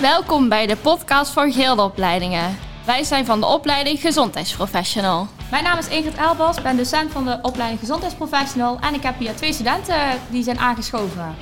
Welkom 0.00 0.48
bij 0.48 0.66
de 0.66 0.76
podcast 0.76 1.32
voor 1.32 1.50
Gilde 1.52 1.82
Opleidingen. 1.82 2.58
Wij 2.86 3.04
zijn 3.04 3.26
van 3.26 3.40
de 3.40 3.46
opleiding 3.46 4.00
Gezondheidsprofessional. 4.00 5.26
Mijn 5.50 5.64
naam 5.64 5.78
is 5.78 5.88
Ingrid 5.88 6.14
Elbers, 6.16 6.62
ben 6.62 6.76
docent 6.76 7.12
van 7.12 7.24
de 7.24 7.38
opleiding 7.42 7.80
Gezondheidsprofessional 7.80 8.78
en 8.80 8.94
ik 8.94 9.02
heb 9.02 9.18
hier 9.18 9.36
twee 9.36 9.52
studenten 9.52 9.96
die 10.30 10.42
zijn 10.42 10.58
aangeschoven. 10.58 11.34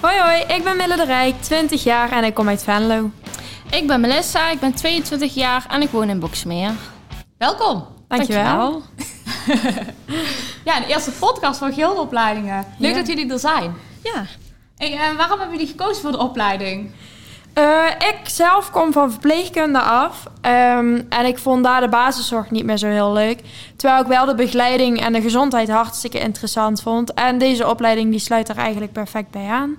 Hoi 0.00 0.18
hoi, 0.20 0.40
ik 0.40 0.64
ben 0.64 0.76
Mille 0.76 0.96
de 0.96 1.04
Rijk, 1.04 1.42
20 1.42 1.82
jaar 1.84 2.12
en 2.12 2.24
ik 2.24 2.34
kom 2.34 2.48
uit 2.48 2.62
Venlo. 2.64 3.10
Ik 3.70 3.86
ben 3.86 4.00
Melissa, 4.00 4.50
ik 4.50 4.60
ben 4.60 4.74
22 4.74 5.34
jaar 5.34 5.66
en 5.70 5.82
ik 5.82 5.90
woon 5.90 6.08
in 6.08 6.18
Boksmeer. 6.20 6.70
Welkom! 7.38 7.86
Dankjewel. 8.08 8.82
Ja, 10.64 10.80
de 10.80 10.86
eerste 10.86 11.10
podcast 11.10 11.58
voor 11.58 11.72
Gildeopleidingen. 11.72 12.64
Leuk 12.78 12.90
Ja. 12.90 12.96
dat 12.96 13.06
jullie 13.06 13.32
er 13.32 13.38
zijn. 13.38 13.74
Ja, 14.02 14.26
Hey, 14.76 14.92
eh, 14.92 15.16
waarom 15.16 15.38
hebben 15.38 15.58
jullie 15.58 15.72
gekozen 15.76 16.02
voor 16.02 16.10
de 16.12 16.18
opleiding? 16.18 16.90
Eh, 17.52 17.86
ik 18.08 18.28
zelf 18.28 18.70
kom 18.70 18.92
van 18.92 19.10
verpleegkunde 19.10 19.80
af 19.80 20.24
ehm, 20.40 21.02
en 21.08 21.26
ik 21.26 21.38
vond 21.38 21.64
daar 21.64 21.80
de 21.80 21.88
basiszorg 21.88 22.50
niet 22.50 22.64
meer 22.64 22.76
zo 22.76 22.86
heel 22.86 23.12
leuk. 23.12 23.40
Terwijl 23.76 24.02
ik 24.02 24.08
wel 24.08 24.26
de 24.26 24.34
begeleiding 24.34 25.00
en 25.00 25.12
de 25.12 25.20
gezondheid 25.20 25.68
hartstikke 25.68 26.18
interessant 26.18 26.82
vond. 26.82 27.14
En 27.14 27.38
deze 27.38 27.68
opleiding 27.68 28.10
die 28.10 28.20
sluit 28.20 28.48
er 28.48 28.56
eigenlijk 28.56 28.92
perfect 28.92 29.30
bij 29.30 29.46
aan. 29.46 29.76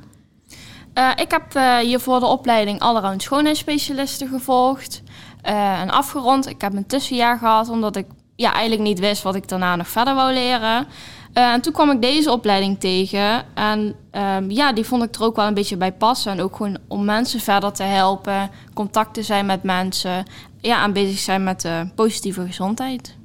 Eh, 0.93 1.09
ik 1.15 1.31
heb 1.31 1.55
eh, 1.55 1.77
hiervoor 1.77 2.20
de 2.20 2.26
opleiding 2.26 2.79
Allround 2.79 3.21
Schoonheidsspecialisten 3.21 4.27
gevolgd 4.27 5.01
en 5.41 5.90
afgerond. 5.90 6.48
Ik 6.48 6.62
heb 6.62 6.73
een 6.73 6.88
tussenjaar 6.88 7.38
gehad 7.38 7.70
omdat 7.70 7.95
ik 7.95 8.05
ja, 8.35 8.51
eigenlijk 8.53 8.81
niet 8.81 8.99
wist 8.99 9.23
wat 9.23 9.35
ik 9.35 9.48
daarna 9.48 9.76
nog 9.76 9.88
verder 9.88 10.15
wou 10.15 10.34
leren. 10.34 10.88
Eh, 11.34 11.52
en 11.53 11.62
toen 11.62 11.73
kwam 11.73 11.91
ik 11.91 12.02
deze 12.02 12.31
opleiding 12.31 12.80
tegen 12.80 13.44
en 13.53 13.95
ehm, 14.12 14.49
ja, 14.49 14.73
die 14.73 14.84
vond 14.84 15.03
ik 15.03 15.16
er 15.16 15.23
ook 15.23 15.35
wel 15.35 15.48
een 15.48 15.54
beetje 15.54 15.77
bij 15.77 15.94
passen. 15.94 16.31
En 16.31 16.41
ook 16.41 16.55
gewoon 16.55 16.77
om 16.88 17.05
mensen 17.05 17.40
verder 17.40 17.71
te 17.71 17.84
helpen, 17.84 18.49
contact 18.74 19.13
te 19.13 19.24
zijn 19.24 19.46
met 19.46 19.63
mensen, 19.63 20.26
ja, 20.62 20.77
aan 20.77 20.93
bezig 20.93 21.20
zijn 21.20 21.43
met 21.43 21.62
de 21.62 21.90
positieve 21.96 22.46
gezondheid. 22.46 23.15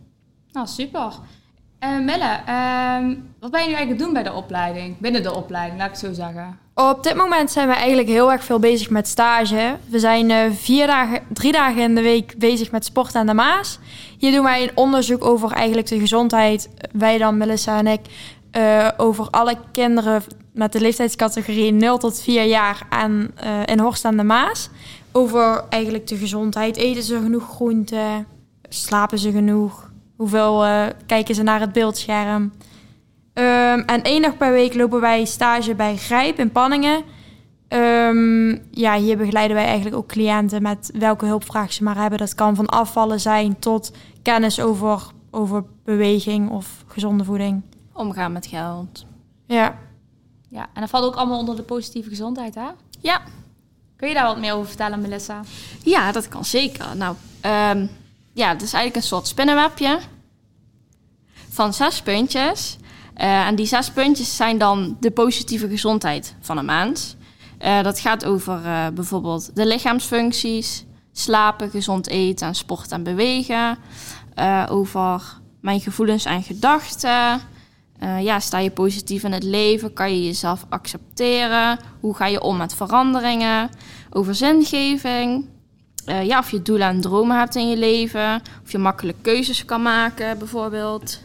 Nou, 0.52 0.66
super. 0.66 1.12
Eh 1.78 1.98
Melle, 1.98 2.40
ehm, 2.46 3.14
wat 3.40 3.50
ben 3.50 3.60
je 3.60 3.66
nu 3.66 3.74
eigenlijk 3.74 3.98
doen 3.98 4.12
bij 4.12 4.22
de 4.22 4.32
opleiding? 4.32 4.98
Binnen 4.98 5.22
de 5.22 5.34
opleiding, 5.34 5.80
laat 5.80 5.90
ik 5.90 5.96
zo 5.96 6.12
zeggen. 6.12 6.58
Op 6.78 7.02
dit 7.02 7.14
moment 7.14 7.50
zijn 7.50 7.68
we 7.68 7.74
eigenlijk 7.74 8.08
heel 8.08 8.32
erg 8.32 8.44
veel 8.44 8.58
bezig 8.58 8.90
met 8.90 9.08
stage. 9.08 9.76
We 9.88 9.98
zijn 9.98 10.30
eh, 10.30 10.50
vier 10.52 10.86
dagen, 10.86 11.20
drie 11.28 11.52
dagen 11.52 11.82
in 11.82 11.94
de 11.94 12.02
week 12.02 12.34
bezig 12.38 12.70
met 12.70 12.84
sport 12.84 13.14
aan 13.14 13.26
de 13.26 13.34
Maas. 13.34 13.78
Hier 14.18 14.32
doen 14.32 14.44
wij 14.44 14.62
een 14.62 14.70
onderzoek 14.74 15.24
over 15.24 15.50
eigenlijk 15.50 15.86
de 15.86 15.98
gezondheid. 15.98 16.68
Wij 16.92 17.18
dan, 17.18 17.36
Melissa 17.36 17.78
en 17.78 17.86
ik, 17.86 18.00
eh, 18.50 18.88
over 18.96 19.30
alle 19.30 19.56
kinderen 19.72 20.22
met 20.52 20.72
de 20.72 20.80
leeftijdscategorie 20.80 21.72
0 21.72 21.98
tot 21.98 22.20
4 22.20 22.44
jaar 22.44 22.86
aan, 22.88 23.30
eh, 23.34 23.50
in 23.64 23.78
Horst 23.78 24.04
aan 24.04 24.16
de 24.16 24.22
Maas. 24.22 24.68
Over 25.12 25.64
eigenlijk 25.68 26.06
de 26.06 26.16
gezondheid. 26.16 26.76
Eten 26.76 27.02
ze 27.02 27.20
genoeg 27.22 27.48
groente? 27.48 28.24
Slapen 28.68 29.18
ze 29.18 29.30
genoeg? 29.30 29.90
Hoeveel 30.16 30.64
kijken 31.06 31.34
ze 31.34 31.42
naar 31.42 31.60
het 31.60 31.72
beeldscherm? 31.72 32.52
Ehm, 33.36 33.78
en 33.78 34.02
één 34.02 34.22
dag 34.22 34.36
per 34.36 34.52
week 34.52 34.74
lopen 34.74 35.00
wij 35.00 35.24
stage 35.24 35.74
bij 35.74 35.96
Grijp 35.96 36.38
in 36.38 36.50
Panningen. 36.50 37.02
Ehm, 37.68 38.48
ja, 38.70 38.96
hier 38.96 39.16
begeleiden 39.16 39.56
wij 39.56 39.64
eigenlijk 39.64 39.96
ook 39.96 40.06
cliënten 40.06 40.62
met 40.62 40.90
welke 40.94 41.26
hulpvraag 41.26 41.72
ze 41.72 41.82
maar 41.82 41.96
hebben. 41.96 42.18
Dat 42.18 42.34
kan 42.34 42.54
van 42.54 42.66
afvallen 42.66 43.20
zijn 43.20 43.58
tot 43.58 43.92
kennis 44.22 44.60
over, 44.60 45.06
over 45.30 45.64
beweging 45.84 46.50
of 46.50 46.84
gezonde 46.86 47.24
voeding. 47.24 47.62
Omgaan 47.92 48.32
met 48.32 48.46
geld. 48.46 49.06
Ja. 49.46 49.78
Ja, 50.48 50.66
en 50.74 50.80
dat 50.80 50.90
valt 50.90 51.04
ook 51.04 51.16
allemaal 51.16 51.38
onder 51.38 51.56
de 51.56 51.62
positieve 51.62 52.08
gezondheid, 52.08 52.54
hè? 52.54 52.68
Ja, 53.00 53.20
Kun 53.96 54.08
je 54.08 54.14
daar 54.14 54.26
wat 54.26 54.38
meer 54.38 54.52
over 54.52 54.66
vertellen, 54.66 55.00
Melissa? 55.00 55.40
Ja, 55.82 56.12
dat 56.12 56.28
kan 56.28 56.44
zeker. 56.44 56.96
Nou, 56.96 57.16
ehm, 57.40 57.86
ja, 58.32 58.48
het 58.48 58.62
is 58.62 58.72
eigenlijk 58.72 58.96
een 58.96 59.02
soort 59.02 59.26
spinnenwebje 59.26 59.98
van 61.48 61.74
zes 61.74 62.02
puntjes. 62.02 62.78
Eh, 63.16 63.46
en 63.46 63.54
die 63.54 63.66
zes 63.66 63.90
puntjes 63.90 64.36
zijn 64.36 64.58
dan 64.58 64.96
de 65.00 65.10
positieve 65.10 65.68
gezondheid 65.68 66.34
van 66.40 66.58
een 66.58 66.64
mens. 66.64 67.16
Eh, 67.58 67.82
dat 67.82 68.00
gaat 68.00 68.24
over 68.24 68.64
eh, 68.64 68.86
bijvoorbeeld 68.94 69.56
de 69.56 69.66
lichaamsfuncties, 69.66 70.84
slapen, 71.12 71.70
gezond 71.70 72.08
eten 72.08 72.46
en 72.46 72.54
sport 72.54 72.92
en 72.92 73.02
bewegen. 73.02 73.78
Over 74.68 75.22
mijn 75.60 75.80
gevoelens 75.80 76.24
en 76.24 76.42
gedachten. 76.42 77.40
Ja, 78.20 78.40
sta 78.40 78.58
je 78.58 78.70
positief 78.70 79.22
in 79.22 79.32
het 79.32 79.42
leven? 79.42 79.92
Kan 79.92 80.10
je 80.10 80.24
jezelf 80.24 80.66
accepteren? 80.68 81.78
Hoe 82.00 82.14
ga 82.14 82.26
je 82.26 82.42
om 82.42 82.56
met 82.56 82.74
veranderingen? 82.74 83.70
Over 84.10 84.34
zingeving. 84.34 85.48
Ja, 86.22 86.38
of 86.38 86.50
je 86.50 86.62
doelen 86.62 86.88
en 86.88 87.00
dromen 87.00 87.38
hebt 87.38 87.54
in 87.54 87.68
je 87.68 87.76
leven. 87.76 88.42
Of 88.64 88.72
je 88.72 88.78
makkelijk 88.78 89.18
keuzes 89.22 89.64
kan 89.64 89.82
maken, 89.82 90.38
bijvoorbeeld. 90.38 91.20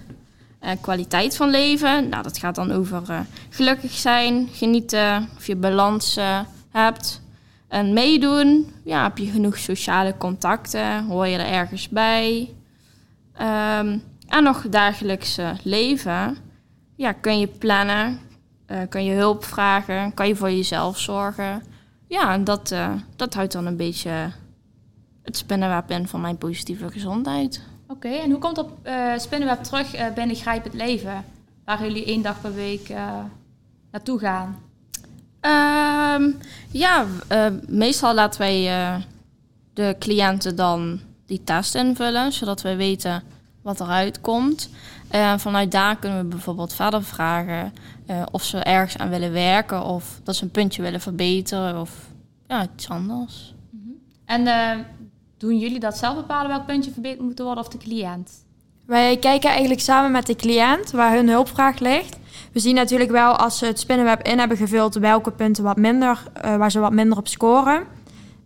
Eh, 0.62 0.72
kwaliteit 0.82 1.36
van 1.36 1.50
leven. 1.50 2.10
Nou, 2.10 2.24
dat 2.24 2.38
gaat 2.38 2.56
dan 2.56 2.72
over 2.72 3.04
eh, 3.10 3.20
gelukkig 3.50 3.92
zijn, 3.92 4.48
genieten. 4.52 5.30
Of 5.38 5.48
je 5.48 5.56
balans 5.56 6.18
eh, 6.18 6.40
hebt. 6.70 7.22
En 7.68 7.94
meedoen. 7.94 8.74
Ja, 8.84 9.04
heb 9.04 9.18
je 9.18 9.26
genoeg 9.26 9.58
sociale 9.58 10.18
contacten? 10.18 11.06
Hoor 11.06 11.28
je 11.28 11.38
er 11.38 11.54
ergens 11.54 11.90
bij? 11.90 12.54
Ehm, 13.34 13.98
en 14.28 14.44
nog 14.44 14.70
dagelijks 14.70 15.38
eh, 15.38 15.50
leven. 15.64 16.38
Ja, 16.96 17.12
kun 17.12 17.40
je 17.40 17.48
plannen? 17.48 18.20
Kun 18.90 19.04
je 19.04 19.14
hulp 19.14 19.46
vragen? 19.46 20.14
Kan 20.14 20.28
je 20.28 20.36
voor 20.36 20.52
jezelf 20.52 21.00
zorgen? 21.00 21.64
Ja, 22.08 22.34
en 22.34 22.44
dat, 22.44 22.76
dat 23.16 23.34
houdt 23.34 23.52
dan 23.52 23.66
een 23.66 23.78
beetje 23.78 24.32
het 25.24 25.38
spinnenweb 25.38 25.92
in 25.92 26.08
van 26.08 26.22
mijn 26.22 26.38
positieve 26.38 26.92
gezondheid. 26.92 27.71
Oké, 28.06 28.16
en 28.16 28.32
hoe 28.32 28.40
komt 28.40 28.58
op 28.58 28.72
eh 28.84 29.18
Spinnenweb 29.18 29.64
terug 29.64 29.94
eh, 29.94 30.14
binnen 30.14 30.36
Grijp 30.36 30.64
het 30.64 30.74
Leven? 30.74 31.26
Waar 31.66 31.82
jullie 31.82 32.06
één 32.06 32.22
dag 32.22 32.42
per 32.42 32.54
week 32.54 32.90
eh, 32.90 33.20
naartoe 33.92 34.20
gaan? 34.20 34.60
Ehm, 35.40 36.32
ja, 36.72 37.06
meestal 37.68 38.14
laten 38.14 38.40
wij 38.40 38.64
de 39.74 39.96
cliënten 40.00 40.56
dan 40.56 41.00
die 41.26 41.44
test 41.44 41.76
invullen, 41.76 42.32
zodat 42.32 42.62
wij 42.62 42.78
weten 42.78 43.24
wat 43.62 43.80
eruit 43.80 44.22
komt. 44.22 44.70
En 45.08 45.40
vanuit 45.40 45.72
daar 45.72 45.96
kunnen 45.96 46.20
we 46.20 46.26
bijvoorbeeld 46.26 46.74
verder 46.74 47.04
vragen 47.04 47.74
of 48.32 48.44
ze 48.44 48.58
ergens 48.58 48.98
aan 48.98 49.10
willen 49.10 49.32
werken 49.32 49.84
of 49.84 50.20
dat 50.24 50.36
ze 50.36 50.44
een 50.44 50.52
puntje 50.52 50.82
willen 50.82 51.02
verbeteren 51.02 51.82
of 51.82 51.92
ja, 52.48 52.68
iets 52.76 52.90
anders. 52.90 53.54
En 54.26 54.48
eh, 54.48 54.78
doen 55.42 55.58
jullie 55.58 55.80
dat 55.80 55.98
zelf 55.98 56.16
bepalen 56.16 56.48
welk 56.48 56.66
puntje 56.66 56.92
verbeterd 56.92 57.22
moet 57.22 57.40
worden 57.40 57.64
of 57.64 57.70
de 57.70 57.78
cliënt? 57.78 58.46
Wij 58.86 59.18
kijken 59.18 59.50
eigenlijk 59.50 59.82
samen 59.82 60.12
met 60.12 60.26
de 60.26 60.36
cliënt 60.36 60.92
waar 60.92 61.14
hun 61.14 61.30
hulpvraag 61.30 61.80
ligt. 61.80 62.20
We 62.52 62.60
zien 62.60 62.76
natuurlijk 62.76 63.12
wel 63.12 63.36
als 63.36 63.58
ze 63.58 63.66
het 63.66 63.80
spinnenweb 63.80 64.22
in 64.22 64.40
hebben 64.40 64.58
gevuld 64.58 64.96
welke 64.96 65.32
punten 65.32 65.64
wat 65.64 65.78
minder, 65.78 66.24
eh, 66.34 66.56
waar 66.56 66.72
ze 66.72 66.80
wat 66.80 66.92
minder 66.92 67.18
op 67.18 67.28
scoren. 67.28 67.84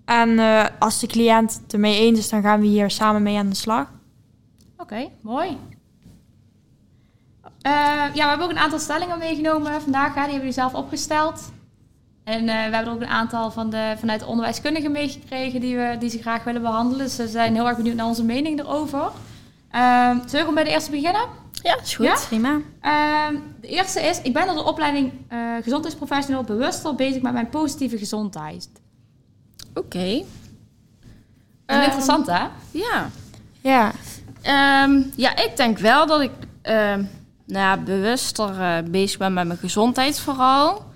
En 0.05 0.39
eh, 0.39 0.65
als 0.79 0.99
de 0.99 1.07
cliënt 1.07 1.59
het 1.63 1.73
ermee 1.73 1.99
eens 1.99 2.19
is, 2.19 2.29
dan 2.29 2.41
gaan 2.41 2.59
we 2.59 2.65
hier 2.67 2.89
samen 2.89 3.23
mee 3.23 3.37
aan 3.37 3.49
de 3.49 3.55
slag. 3.55 3.91
Oké, 4.77 5.09
mooi. 5.21 5.57
Eh, 7.61 7.71
ja, 8.13 8.23
we 8.23 8.29
hebben 8.29 8.45
ook 8.45 8.51
een 8.51 8.59
aantal 8.59 8.79
stellingen 8.79 9.17
meegenomen 9.19 9.81
vandaag. 9.81 10.07
Hè. 10.07 10.13
Die 10.13 10.21
hebben 10.21 10.37
jullie 10.37 10.51
zelf 10.51 10.73
opgesteld. 10.73 11.51
En 12.25 12.39
eh, 12.39 12.45
we 12.45 12.51
hebben 12.51 12.85
er 12.85 12.91
ook 12.91 13.01
een 13.01 13.07
aantal 13.07 13.51
van 13.51 13.69
de, 13.69 13.93
vanuit 13.99 14.19
de 14.19 14.25
onderwijskundigen 14.25 14.91
meegekregen 14.91 15.59
die, 15.59 15.77
we, 15.77 15.95
die 15.99 16.09
ze 16.09 16.21
graag 16.21 16.43
willen 16.43 16.61
behandelen. 16.61 17.05
Dus 17.05 17.15
ze 17.15 17.27
zijn 17.27 17.53
heel 17.53 17.67
erg 17.67 17.77
benieuwd 17.77 17.95
naar 17.95 18.05
onze 18.05 18.23
mening 18.23 18.59
erover. 18.59 18.99
Uh, 18.99 20.09
zullen 20.09 20.31
we 20.31 20.37
gewoon 20.37 20.53
bij 20.53 20.63
de 20.63 20.69
eerste 20.69 20.91
beginnen? 20.91 21.21
Ja, 21.51 21.77
is 21.81 21.95
goed. 21.95 22.05
Ja? 22.05 22.17
Prima. 22.27 22.59
Ehm, 22.81 23.35
de 23.61 23.67
eerste 23.67 24.01
is, 24.01 24.21
ik 24.21 24.33
ben 24.33 24.45
door 24.45 24.55
de 24.55 24.63
opleiding 24.63 25.11
eh, 25.27 25.39
gezondheidsprofessional 25.63 26.43
bewuster 26.43 26.95
bezig 26.95 27.21
met 27.21 27.33
mijn 27.33 27.49
positieve 27.49 27.97
gezondheid. 27.97 28.69
Oké. 29.73 30.17
Dat 30.17 30.25
Ehm, 31.65 31.81
interessant, 31.81 32.27
hè? 32.27 32.45
Ja. 32.71 33.09
Ja. 33.61 33.91
Ehm, 34.41 35.01
ja, 35.15 35.37
ik 35.37 35.51
denk 35.55 35.77
wel 35.77 36.07
dat 36.07 36.21
ik 36.21 36.31
ehm, 36.61 37.03
nou 37.45 37.65
ja, 37.65 37.77
bewuster 37.77 38.61
eh, 38.61 38.83
bezig 38.83 39.17
ben 39.17 39.33
met 39.33 39.47
mijn 39.47 39.59
gezondheid 39.59 40.19
vooral. 40.19 40.93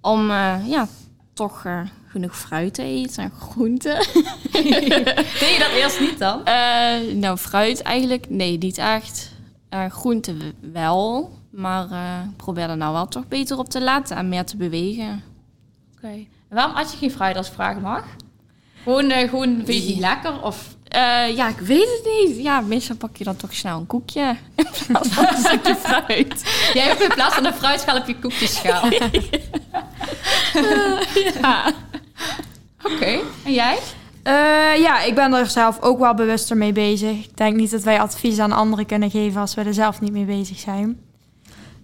Om 0.00 0.30
eh, 0.30 0.56
ja, 0.66 0.88
toch 1.32 1.64
eh, 1.64 1.80
genoeg 2.06 2.38
fruit 2.38 2.74
te 2.74 2.82
eten 2.82 3.22
en 3.22 3.30
groenten. 3.30 3.96
Deed 4.52 5.54
je 5.54 5.56
dat 5.58 5.82
eerst 5.82 6.00
niet 6.00 6.18
dan? 6.18 6.44
Eh, 6.44 7.14
nou, 7.14 7.36
fruit 7.36 7.82
eigenlijk, 7.82 8.30
nee, 8.30 8.58
niet 8.58 8.78
echt. 8.78 9.38
Groenten 9.88 10.52
wel, 10.72 11.32
maar 11.50 11.84
ik 12.24 12.36
probeer 12.36 12.70
er 12.70 12.76
nou 12.76 12.92
wel 12.92 13.08
toch 13.08 13.28
beter 13.28 13.58
op 13.58 13.68
te 13.68 13.82
laten 13.82 14.16
en 14.16 14.28
meer 14.28 14.44
te 14.44 14.56
bewegen. 14.56 15.22
Oké. 15.96 16.08
En 16.08 16.56
waarom 16.56 16.76
at 16.76 16.92
je 16.92 16.96
geen 16.98 17.10
fruit 17.10 17.36
als 17.36 17.48
vragen 17.48 17.82
mag? 17.82 18.04
Gewoon, 18.82 19.10
eh, 19.10 19.28
gewoon 19.28 19.62
vind 19.64 19.66
je 19.66 19.74
het 19.74 19.86
niet 19.88 19.98
lekker? 19.98 20.42
Of 20.42 20.78
Eh, 20.90 21.36
ja, 21.36 21.48
ik 21.48 21.58
weet 21.58 21.88
het 22.02 22.12
niet. 22.24 22.42
Ja, 22.42 22.60
meestal 22.60 22.96
pak 22.96 23.16
je 23.16 23.24
dan 23.24 23.36
toch 23.36 23.54
snel 23.54 23.78
een 23.78 23.86
koekje 23.86 24.36
in 24.56 24.66
plaats 24.86 25.08
van 25.08 25.26
een 25.28 25.36
stukje 25.36 25.76
fruit. 25.76 26.42
jij 26.74 26.86
hebt 26.86 27.00
in 27.02 27.14
plaats 27.14 27.34
van 27.34 27.44
een 27.44 27.52
fruitschaal 27.54 27.94
heb 27.94 28.06
je 28.06 28.16
koekjesschaal. 28.18 28.88
Ja. 31.40 31.72
Oké. 32.84 33.18
En 33.44 33.52
jij? 33.52 33.78
Eh, 34.22 34.80
ja, 34.80 35.02
ik 35.02 35.14
ben 35.14 35.32
er 35.32 35.46
zelf 35.46 35.80
ook 35.80 35.98
wel 35.98 36.14
bewuster 36.14 36.56
mee 36.56 36.72
bezig. 36.72 37.24
Ik 37.24 37.36
denk 37.36 37.56
niet 37.56 37.70
dat 37.70 37.82
wij 37.82 38.00
advies 38.00 38.38
aan 38.38 38.52
anderen 38.52 38.86
kunnen 38.86 39.10
geven 39.10 39.40
als 39.40 39.54
we 39.54 39.62
er 39.62 39.74
zelf 39.74 40.00
niet 40.00 40.12
mee 40.12 40.24
bezig 40.24 40.58
zijn. 40.58 41.00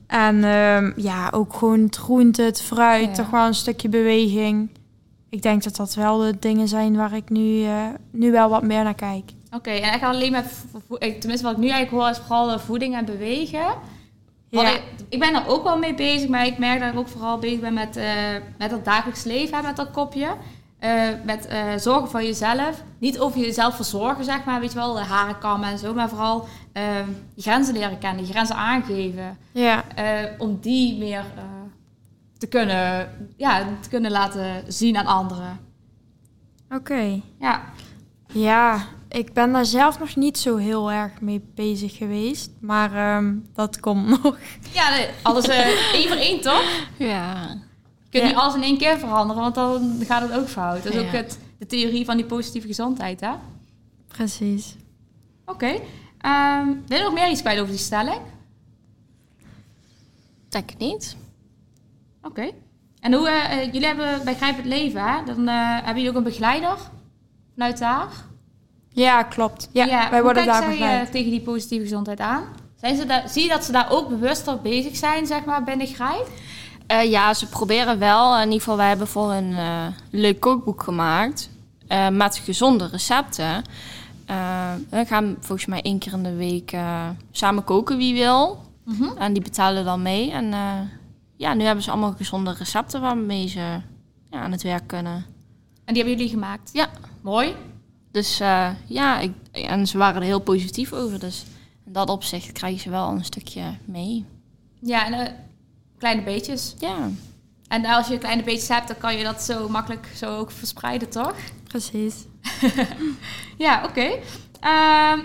En 0.06 0.44
ehm, 0.44 0.92
ja, 0.96 1.28
ook 1.30 1.54
gewoon 1.54 1.80
het 1.82 1.96
groente, 1.96 2.42
het 2.42 2.62
fruit, 2.62 3.06
Ja. 3.08 3.12
toch 3.12 3.30
wel 3.30 3.46
een 3.46 3.54
stukje 3.54 3.88
beweging. 3.88 4.68
Ik 5.28 5.42
denk 5.42 5.62
dat 5.62 5.76
dat 5.76 5.94
wel 5.94 6.18
de 6.18 6.38
dingen 6.38 6.68
zijn 6.68 6.96
waar 6.96 7.12
ik 7.12 7.30
nu, 7.30 7.64
eh, 7.64 7.86
nu 8.10 8.30
wel 8.30 8.48
wat 8.48 8.62
meer 8.62 8.84
naar 8.84 8.94
kijk. 8.94 9.30
Oké, 9.50 9.70
en 9.70 9.92
echt 9.92 10.02
alleen 10.02 10.32
met... 10.32 10.64
Tenminste, 10.98 11.42
wat 11.42 11.52
ik 11.52 11.62
nu 11.62 11.68
eigenlijk 11.68 11.90
hoor 11.90 12.10
is 12.10 12.18
vooral 12.18 12.58
voeding 12.58 12.94
en 12.94 13.04
bewegen. 13.04 13.66
Ja. 14.48 14.70
ik, 14.70 14.82
ik 15.08 15.18
ben 15.18 15.34
er 15.34 15.48
ook 15.48 15.62
wel 15.62 15.78
mee 15.78 15.94
bezig, 15.94 16.28
maar 16.28 16.46
ik 16.46 16.58
merk 16.58 16.80
dat 16.80 16.92
ik 16.92 16.98
ook 16.98 17.08
vooral 17.08 17.38
bezig 17.38 17.60
ben 17.60 17.74
met, 17.74 17.96
eh, 17.96 18.06
met 18.58 18.70
het 18.70 18.84
dagelijks 18.84 19.24
leven, 19.24 19.56
hè, 19.56 19.62
met 19.62 19.76
dat 19.76 19.90
kopje. 19.90 20.28
Eh, 20.78 21.08
met 21.24 21.48
zorgen 21.76 22.08
voor 22.08 22.22
jezelf. 22.22 22.82
Niet 22.98 23.18
over 23.18 23.40
jezelf 23.40 23.76
verzorgen, 23.76 24.24
zeg 24.24 24.44
maar, 24.44 24.60
weet 24.60 24.72
je 24.72 24.78
wel, 24.78 24.94
de 24.94 25.00
haren 25.00 25.38
kammen 25.38 25.68
en 25.68 25.78
zo, 25.78 25.94
maar 25.94 26.08
vooral 26.08 26.48
je 27.34 27.42
grenzen 27.42 27.74
leren 27.74 27.98
kennen, 27.98 28.26
je 28.26 28.32
grenzen 28.32 28.56
aangeven. 28.56 29.38
Ja, 29.52 29.84
om 30.38 30.58
die 30.60 30.98
meer 30.98 31.24
te, 32.38 32.46
kunnen, 32.46 33.10
ja, 33.36 33.66
te 33.80 33.88
kunnen 33.88 34.10
laten 34.10 34.72
zien 34.72 34.96
aan 34.96 35.06
anderen. 35.06 35.58
oké. 36.70 37.20
Ja, 37.40 37.62
Ja, 38.32 38.84
ik 39.08 39.32
ben 39.32 39.52
daar 39.52 39.64
zelf 39.64 39.98
nog 39.98 40.16
niet 40.16 40.38
zo 40.38 40.56
heel 40.56 40.92
erg 40.92 41.20
mee 41.20 41.40
bezig 41.54 41.96
geweest. 41.96 42.50
Maar 42.60 42.94
ehm, 42.94 43.34
dat 43.54 43.80
komt 43.80 44.08
nog. 44.22 44.38
ja 44.72 44.90
nee, 44.90 45.08
alles 45.22 45.48
eh, 45.48 45.92
één 45.92 46.08
voor 46.08 46.16
één, 46.16 46.40
toch? 46.40 46.64
Ja. 46.98 47.42
Je 48.02 48.10
kunt 48.10 48.22
Ja. 48.22 48.28
niet 48.28 48.36
alles 48.36 48.54
in 48.54 48.62
één 48.62 48.78
keer 48.78 48.98
veranderen, 48.98 49.42
want 49.42 49.54
dan 49.54 49.96
gaat 50.06 50.22
het 50.28 50.38
ook 50.38 50.48
fout. 50.48 50.82
Dat 50.84 50.94
is 50.94 51.00
ook 51.00 51.12
het, 51.12 51.38
de 51.58 51.66
theorie 51.66 52.04
van 52.04 52.16
die 52.16 52.26
positieve 52.26 52.66
gezondheid, 52.66 53.20
hè? 53.20 53.30
Oké. 53.30 53.38
Precies. 54.08 54.76
Ehm, 56.18 56.66
wil 56.86 56.98
je 56.98 57.04
nog 57.04 57.12
meer 57.12 57.30
iets 57.30 57.40
kwijt 57.40 57.58
over 57.58 57.70
die 57.70 57.80
stelling? 57.82 58.20
Denk 60.48 60.70
het 60.70 60.78
niet. 60.78 61.16
Oké. 62.26 62.50
En 63.00 63.12
hoe, 63.12 63.28
eh, 63.28 63.52
eh, 63.58 63.72
jullie 63.72 63.86
hebben 63.86 64.24
bij 64.24 64.34
Grijp 64.34 64.56
het 64.56 64.64
Leven, 64.66 65.00
hè? 65.02 65.24
Dan 65.24 65.48
eh, 65.48 65.54
hebben 65.74 65.94
jullie 65.94 66.10
ook 66.10 66.16
een 66.16 66.22
begeleider 66.22 66.76
vanuit 67.54 67.78
daar. 67.78 68.08
Ja, 68.92 69.22
klopt. 69.22 69.68
Ja, 69.72 70.10
wij 70.10 70.22
worden 70.22 70.46
daar 70.46 70.66
begeleid. 70.68 71.06
eh, 71.06 71.12
tegen 71.12 71.30
die 71.30 71.40
positieve 71.40 71.82
gezondheid 71.84 72.20
aan? 72.20 72.42
Zijn 72.80 72.96
ze 72.96 73.06
daar, 73.06 73.28
zie 73.28 73.42
je 73.42 73.48
dat 73.48 73.64
ze 73.64 73.72
daar 73.72 73.90
ook 73.90 74.08
bewuster 74.08 74.60
bezig 74.60 74.96
zijn, 74.96 75.26
zeg 75.26 75.44
maar, 75.44 75.64
binnen 75.64 75.86
Grijp? 75.86 76.28
Eh, 76.86 77.10
ja, 77.10 77.34
ze 77.34 77.46
proberen 77.48 77.98
wel. 77.98 78.36
In 78.36 78.42
ieder 78.44 78.58
geval, 78.58 78.76
wij 78.76 78.88
hebben 78.88 79.06
voor 79.08 79.32
een 79.32 79.52
eh, 79.56 79.86
leuk 80.10 80.40
kookboek 80.40 80.82
gemaakt. 80.82 81.50
eh, 81.88 82.08
met 82.08 82.36
gezonde 82.36 82.86
recepten. 82.86 83.62
We 84.90 85.04
gaan 85.06 85.36
volgens 85.40 85.66
mij 85.66 85.82
één 85.82 85.98
keer 85.98 86.12
in 86.12 86.22
de 86.22 86.34
week 86.34 86.72
eh, 86.72 87.08
samen 87.30 87.64
koken 87.64 87.96
wie 87.96 88.14
wil. 88.14 88.60
Mhm. 88.84 89.16
En 89.18 89.32
die 89.32 89.42
betalen 89.42 89.84
dan 89.84 90.02
mee. 90.02 90.30
En 90.32 90.52
eh, 90.52 90.80
ja, 91.36 91.54
nu 91.54 91.64
hebben 91.64 91.84
ze 91.84 91.90
allemaal 91.90 92.12
gezonde 92.12 92.52
recepten 92.52 93.00
waarmee 93.00 93.48
ze 93.48 93.80
ja, 94.30 94.40
aan 94.40 94.52
het 94.52 94.62
werk 94.62 94.86
kunnen. 94.86 95.24
En 95.84 95.94
die 95.94 96.02
hebben 96.02 96.14
jullie 96.14 96.28
gemaakt? 96.28 96.70
Ja. 96.72 96.88
Mooi. 97.20 97.54
Dus 98.10 98.40
eh, 98.40 98.70
ja, 98.86 99.18
ik, 99.18 99.32
en 99.52 99.86
ze 99.86 99.98
waren 99.98 100.20
er 100.20 100.26
heel 100.26 100.40
positief 100.40 100.92
over. 100.92 101.18
Dus 101.18 101.44
in 101.86 101.92
dat 101.92 102.08
opzicht 102.08 102.52
krijgen 102.52 102.80
ze 102.80 102.90
wel 102.90 103.08
een 103.08 103.24
stukje 103.24 103.62
mee. 103.84 104.24
Ja, 104.80 105.06
en 105.06 105.12
eh, 105.12 105.32
kleine 105.98 106.22
beetjes. 106.22 106.74
Ja, 106.78 107.10
En 107.68 107.84
als 107.84 108.08
je 108.08 108.18
kleine 108.18 108.42
beetjes 108.42 108.68
hebt, 108.68 108.88
dan 108.88 108.98
kan 108.98 109.16
je 109.16 109.24
dat 109.24 109.42
zo 109.42 109.68
makkelijk 109.68 110.12
zo 110.16 110.38
ook 110.38 110.50
verspreiden, 110.50 111.10
toch? 111.10 111.34
Precies. 111.64 112.14
Ja, 113.58 113.84
oké. 113.84 114.10
Ehm, 114.60 115.20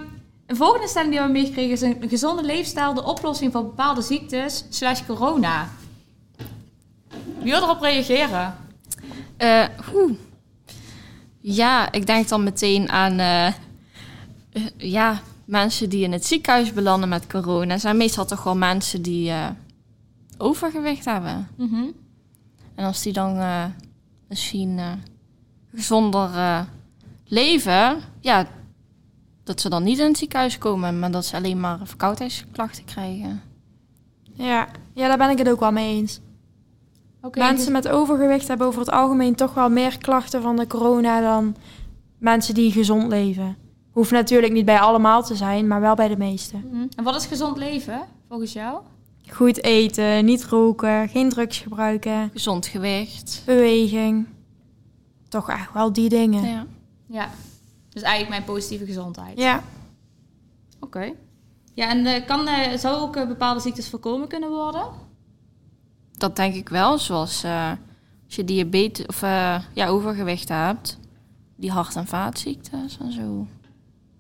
een 0.46 0.56
volgende 0.56 0.88
stelling 0.88 1.12
die 1.12 1.22
we 1.22 1.28
meegekregen 1.28 1.72
is 1.72 1.82
een 1.82 2.10
gezonde 2.10 2.44
leefstijl 2.44 2.94
de 2.94 3.04
oplossing 3.04 3.52
voor 3.52 3.64
bepaalde 3.64 4.02
ziektes 4.02 4.66
slash 4.70 5.06
corona. 5.06 5.70
Wie 7.42 7.52
wil 7.52 7.62
erop 7.62 7.82
reageren? 7.82 8.56
Oeh. 9.94 10.14
Ja, 11.40 11.92
ik 11.92 12.06
denk 12.06 12.28
dan 12.28 12.44
meteen 12.44 12.90
aan 12.90 13.20
eh, 13.20 13.48
eh, 13.48 13.54
ja, 14.78 15.22
mensen 15.46 15.90
die 15.90 16.04
in 16.04 16.12
het 16.12 16.26
ziekenhuis 16.26 16.74
belanden 16.74 17.10
met 17.10 17.28
corona. 17.28 17.78
zijn 17.78 17.98
meestal 17.98 18.26
toch 18.26 18.44
wel 18.44 18.56
mensen 18.56 19.02
die 19.02 19.34
overgewicht 20.38 21.06
hebben. 21.06 21.48
Mhm. 21.58 21.84
En 22.76 22.86
als 22.86 23.02
die 23.02 23.14
dan 23.14 23.40
misschien 24.28 24.80
gezonder 25.76 26.30
leven, 27.26 28.00
ja, 28.20 28.48
dat 29.44 29.62
ze 29.62 29.70
dan 29.70 29.84
niet 29.84 30.00
in 30.00 30.08
het 30.08 30.18
ziekenhuis 30.18 30.58
komen, 30.58 31.00
maar 31.00 31.12
dat 31.12 31.26
ze 31.26 31.36
alleen 31.36 31.60
maar 31.60 31.80
verkoudheidsklachten 31.84 32.86
krijgen. 32.86 33.42
Ja. 34.34 34.68
ja, 34.94 35.08
daar 35.08 35.18
ben 35.18 35.30
ik 35.30 35.38
het 35.38 35.50
ook 35.50 35.60
wel 35.60 35.72
mee 35.72 35.96
eens. 35.96 36.20
Mensen 37.32 37.72
met 37.72 37.88
overgewicht 37.88 38.48
hebben 38.48 38.68
over 38.68 38.80
het 38.80 38.92
algemeen 38.92 39.36
toch 39.36 39.54
wel 39.54 39.70
meer 39.70 39.98
klachten 39.98 40.42
van 40.42 40.56
de 40.56 40.68
corona 40.68 41.22
dan 41.22 41.56
mensen 42.18 42.54
die 42.54 42.72
gezond 42.72 43.08
leven. 43.08 43.58
Hoeft 43.92 44.12
natuurlijk 44.12 44.54
niet 44.54 44.66
bij 44.66 44.80
allemaal 44.80 45.24
te 45.24 45.36
zijn, 45.36 45.68
maar 45.68 45.82
wel 45.82 45.96
bij 45.96 46.08
de 46.08 46.18
meesten. 46.18 46.64
Mhm. 46.72 46.86
En 46.96 47.04
wat 47.04 47.16
is 47.16 47.26
gezond 47.26 47.58
leven, 47.58 48.02
volgens 48.28 48.54
jou? 48.54 48.82
Goed 49.30 49.64
eten, 49.64 50.26
niet 50.26 50.46
roken, 50.46 51.10
geen 51.10 51.30
drugs 51.30 51.58
gebruiken, 51.60 52.30
Gezond 52.34 52.66
gewicht. 52.68 53.42
beweging. 53.46 54.28
Toch 55.30 55.50
echt 55.50 55.74
wel 55.74 55.94
die 55.94 56.10
dingen. 56.10 56.46
Ja. 56.46 56.66
Ja, 57.08 57.30
dus 57.90 58.02
eigenlijk 58.02 58.30
mijn 58.30 58.44
positieve 58.56 58.86
gezondheid. 58.86 59.38
Ja, 59.40 59.64
Oké. 60.80 61.12
Ja, 61.74 61.90
en 61.90 62.06
eh, 62.06 62.26
kan, 62.26 62.48
eh, 62.48 62.78
zou 62.78 63.02
ook 63.02 63.16
eh, 63.16 63.28
bepaalde 63.28 63.60
ziektes 63.60 63.90
voorkomen 63.90 64.28
kunnen 64.28 64.50
worden? 64.50 64.86
Dat 66.22 66.36
denk 66.36 66.56
ik 66.56 66.70
wel, 66.70 66.98
zoals 66.98 67.44
eh, 67.44 67.70
als 68.26 68.36
je 68.36 68.44
diabetes 68.44 69.06
of 69.06 69.22
eh, 69.22 69.62
ja, 69.74 69.88
overgewicht 69.88 70.50
hebt, 70.50 71.00
die 71.56 71.72
hart- 71.72 71.96
en 71.96 72.08
vaatziektes 72.08 72.98
en 73.02 73.12
zo. 73.12 73.48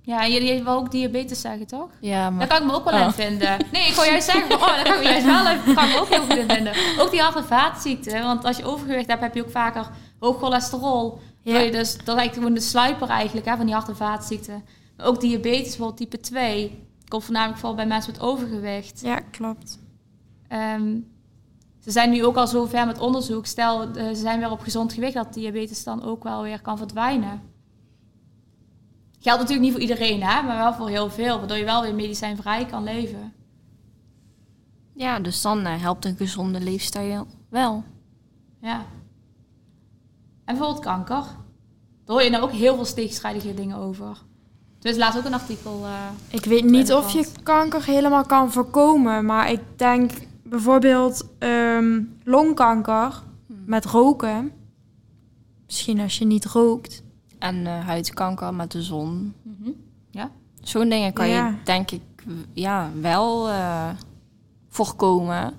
Ja, 0.01 0.23
en 0.23 0.31
jullie 0.31 0.63
wil 0.63 0.73
ook 0.73 0.91
diabetes 0.91 1.41
zeggen, 1.41 1.67
toch? 1.67 1.89
Ja, 1.99 2.21
Daar 2.21 2.33
maar 2.33 2.47
kan 2.47 2.57
ik 2.61 2.65
me 2.65 2.73
ook 2.73 2.83
wel 2.89 2.99
in 2.99 3.05
Oh. 3.07 3.11
vinden. 3.13 3.57
Nee, 3.71 3.87
ik 3.87 3.93
wou 3.93 4.07
juist 4.07 4.31
zeggen, 4.31 4.55
oh, 4.55 4.67
daar 4.67 4.83
kan 4.83 4.93
ik 4.93 4.99
me 4.99 5.05
juist 5.05 5.25
wel 5.25 5.47
in, 5.49 5.75
kan 5.75 5.85
ik 5.87 5.93
me 5.93 5.99
ook 5.99 6.07
heel 6.09 6.19
goed 6.23 6.35
in 6.35 6.49
vinden. 6.49 6.73
Ook 6.99 7.11
die 7.11 7.21
hart- 7.21 7.35
en 7.35 7.45
vaatziekten, 7.45 8.21
want 8.23 8.45
als 8.45 8.57
je 8.57 8.63
overgewicht 8.65 9.07
hebt, 9.07 9.21
heb 9.21 9.35
je 9.35 9.43
ook 9.43 9.51
vaker 9.51 9.89
hoog 10.19 10.37
cholesterol. 10.39 11.19
Ja. 11.41 11.51
Wil 11.53 11.61
je 11.61 11.71
Dus, 11.71 11.91
dat 11.97 12.07
eigenlijk 12.07 12.33
gewoon 12.33 12.53
de 12.53 12.59
sluiper 12.59 13.07
eigenlijk 13.09 13.47
hè, 13.47 13.55
van 13.55 13.65
die 13.65 13.75
hart- 13.75 13.87
en 13.89 13.95
vaatziekten. 13.95 14.63
Maar 14.97 15.05
ook 15.05 15.19
diabetes, 15.21 15.61
bijvoorbeeld 15.67 15.97
type 15.97 16.19
2, 16.19 16.87
komt 17.07 17.23
voornamelijk 17.23 17.59
voor 17.59 17.75
bij 17.75 17.85
mensen 17.87 18.11
met 18.11 18.21
overgewicht. 18.21 19.01
ja 19.01 19.19
klopt. 19.31 19.79
Ehm, 20.47 20.95
ze 21.83 21.91
zijn 21.91 22.09
nu 22.09 22.25
ook 22.25 22.35
al 22.35 22.47
zo 22.47 22.65
ver 22.65 22.85
met 22.85 22.99
onderzoek. 22.99 23.45
Stel, 23.45 23.81
eh, 23.91 24.07
ze 24.07 24.15
zijn 24.15 24.39
weer 24.39 24.51
op 24.51 24.59
gezond 24.59 24.93
gewicht, 24.93 25.13
dat 25.13 25.33
diabetes 25.33 25.83
dan 25.83 26.03
ook 26.03 26.23
wel 26.23 26.41
weer 26.43 26.61
kan 26.61 26.77
verdwijnen. 26.77 27.41
Geldt 29.19 29.39
natuurlijk 29.39 29.61
niet 29.61 29.71
voor 29.71 29.81
iedereen, 29.81 30.23
hè, 30.23 30.41
maar 30.43 30.57
wel 30.57 30.73
voor 30.73 30.89
heel 30.89 31.09
veel, 31.09 31.37
waardoor 31.37 31.57
je 31.57 31.63
wel 31.65 31.81
weer 31.81 31.95
medicijnvrij 31.95 32.65
kan 32.65 32.83
leven. 32.83 33.33
ja, 34.93 35.19
dus 35.19 35.41
dan 35.41 35.65
eh, 35.65 35.81
helpt 35.81 36.05
een 36.05 36.15
gezonde 36.15 36.59
leefstijl 36.59 37.27
wel. 37.49 37.83
Ja. 38.61 38.75
En 40.45 40.55
bijvoorbeeld 40.57 40.85
kanker. 40.85 41.15
Daar 42.05 42.15
hoor 42.15 42.23
je 42.23 42.29
nou 42.29 42.43
ook 42.43 42.51
heel 42.51 42.75
veel 42.75 42.93
tegenstrijdige 42.93 43.53
dingen 43.53 43.77
over. 43.77 44.17
Dus 44.79 44.97
laat 44.97 45.17
ook 45.17 45.25
een 45.25 45.33
artikel. 45.33 45.85
eh, 45.85 45.91
Ik 46.29 46.45
weet 46.45 46.63
niet 46.63 46.93
of 46.93 47.11
je 47.11 47.27
kanker 47.43 47.85
helemaal 47.85 48.25
kan 48.25 48.51
voorkomen, 48.51 49.25
maar 49.25 49.51
ik 49.51 49.61
denk 49.75 50.11
bijvoorbeeld 50.55 51.27
ehm, 51.39 52.01
longkanker 52.23 53.23
met 53.65 53.85
roken. 53.85 54.51
Misschien 55.65 55.99
als 55.99 56.17
je 56.17 56.25
niet 56.25 56.45
rookt. 56.45 57.03
En 57.39 57.67
eh, 57.67 57.85
huidkanker 57.85 58.53
met 58.53 58.71
de 58.71 58.81
zon. 58.81 59.33
mhm. 59.41 59.69
Zo'n 60.61 60.89
dingen 60.89 61.13
kan 61.13 61.27
Ja. 61.27 61.47
je 61.47 61.55
denk 61.63 61.91
ik 61.91 62.01
ja, 62.53 62.89
wel 63.01 63.49
eh, 63.49 63.89
voorkomen. 64.69 65.53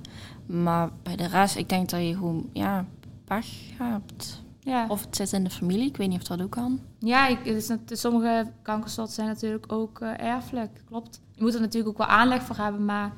Maar 0.46 0.90
bij 1.02 1.16
de 1.16 1.26
rest, 1.26 1.56
ik 1.56 1.68
denk 1.68 1.90
dat 1.90 2.00
je 2.00 2.14
gewoon 2.14 2.48
ja, 2.52 2.84
pech 3.24 3.46
hebt. 3.78 4.42
Ja, 4.60 4.86
Of 4.88 5.04
het 5.04 5.16
zit 5.16 5.32
in 5.32 5.44
de 5.44 5.50
familie, 5.50 5.88
ik 5.88 5.96
weet 5.96 6.08
niet 6.08 6.20
of 6.20 6.26
dat 6.26 6.42
ook 6.42 6.50
kan. 6.50 6.80
ja 6.98 7.26
ik, 7.26 7.38
het 7.44 7.90
is 7.90 8.00
sommige 8.00 8.46
kankersoorten 8.62 9.14
zijn 9.14 9.26
natuurlijk 9.26 9.72
ook 9.72 10.00
eh, 10.00 10.20
erfelijk. 10.20 10.82
Klopt. 10.84 11.20
Je 11.34 11.42
moet 11.42 11.54
er 11.54 11.60
natuurlijk 11.60 11.90
ook 11.92 12.06
wel 12.06 12.16
aanleg 12.16 12.42
voor 12.42 12.56
hebben, 12.56 12.84
maar 12.84 13.12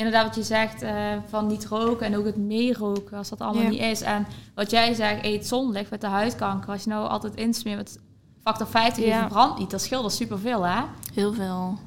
inderdaad 0.00 0.24
wat 0.26 0.34
je 0.34 0.42
zegt 0.42 0.82
eh, 0.82 1.16
van 1.28 1.46
niet 1.46 1.66
roken 1.66 2.06
en 2.06 2.16
ook 2.16 2.24
het 2.24 2.36
meeroken 2.36 3.16
als 3.18 3.28
dat 3.28 3.40
allemaal 3.40 3.62
Ja. 3.62 3.68
niet 3.68 3.80
is. 3.80 4.00
En 4.00 4.26
wat 4.54 4.70
jij 4.70 4.94
zegt, 4.94 5.24
eet 5.24 5.46
zonlicht 5.46 5.90
met 5.90 6.00
de 6.00 6.06
huidkanker. 6.06 6.70
Als 6.70 6.84
je 6.84 6.90
nou 6.90 7.08
altijd 7.08 7.34
insmeert 7.34 7.76
met 7.76 7.98
factor 8.42 8.66
50 8.66 9.04
Ja. 9.04 9.10
ja. 9.10 9.20
verbrandt 9.20 9.58
niet, 9.58 9.70
dat 9.70 9.80
scheelt 9.82 10.12
superveel 10.12 10.62
hè. 10.66 10.82
Heel 11.14 11.32
veel. 11.32 11.78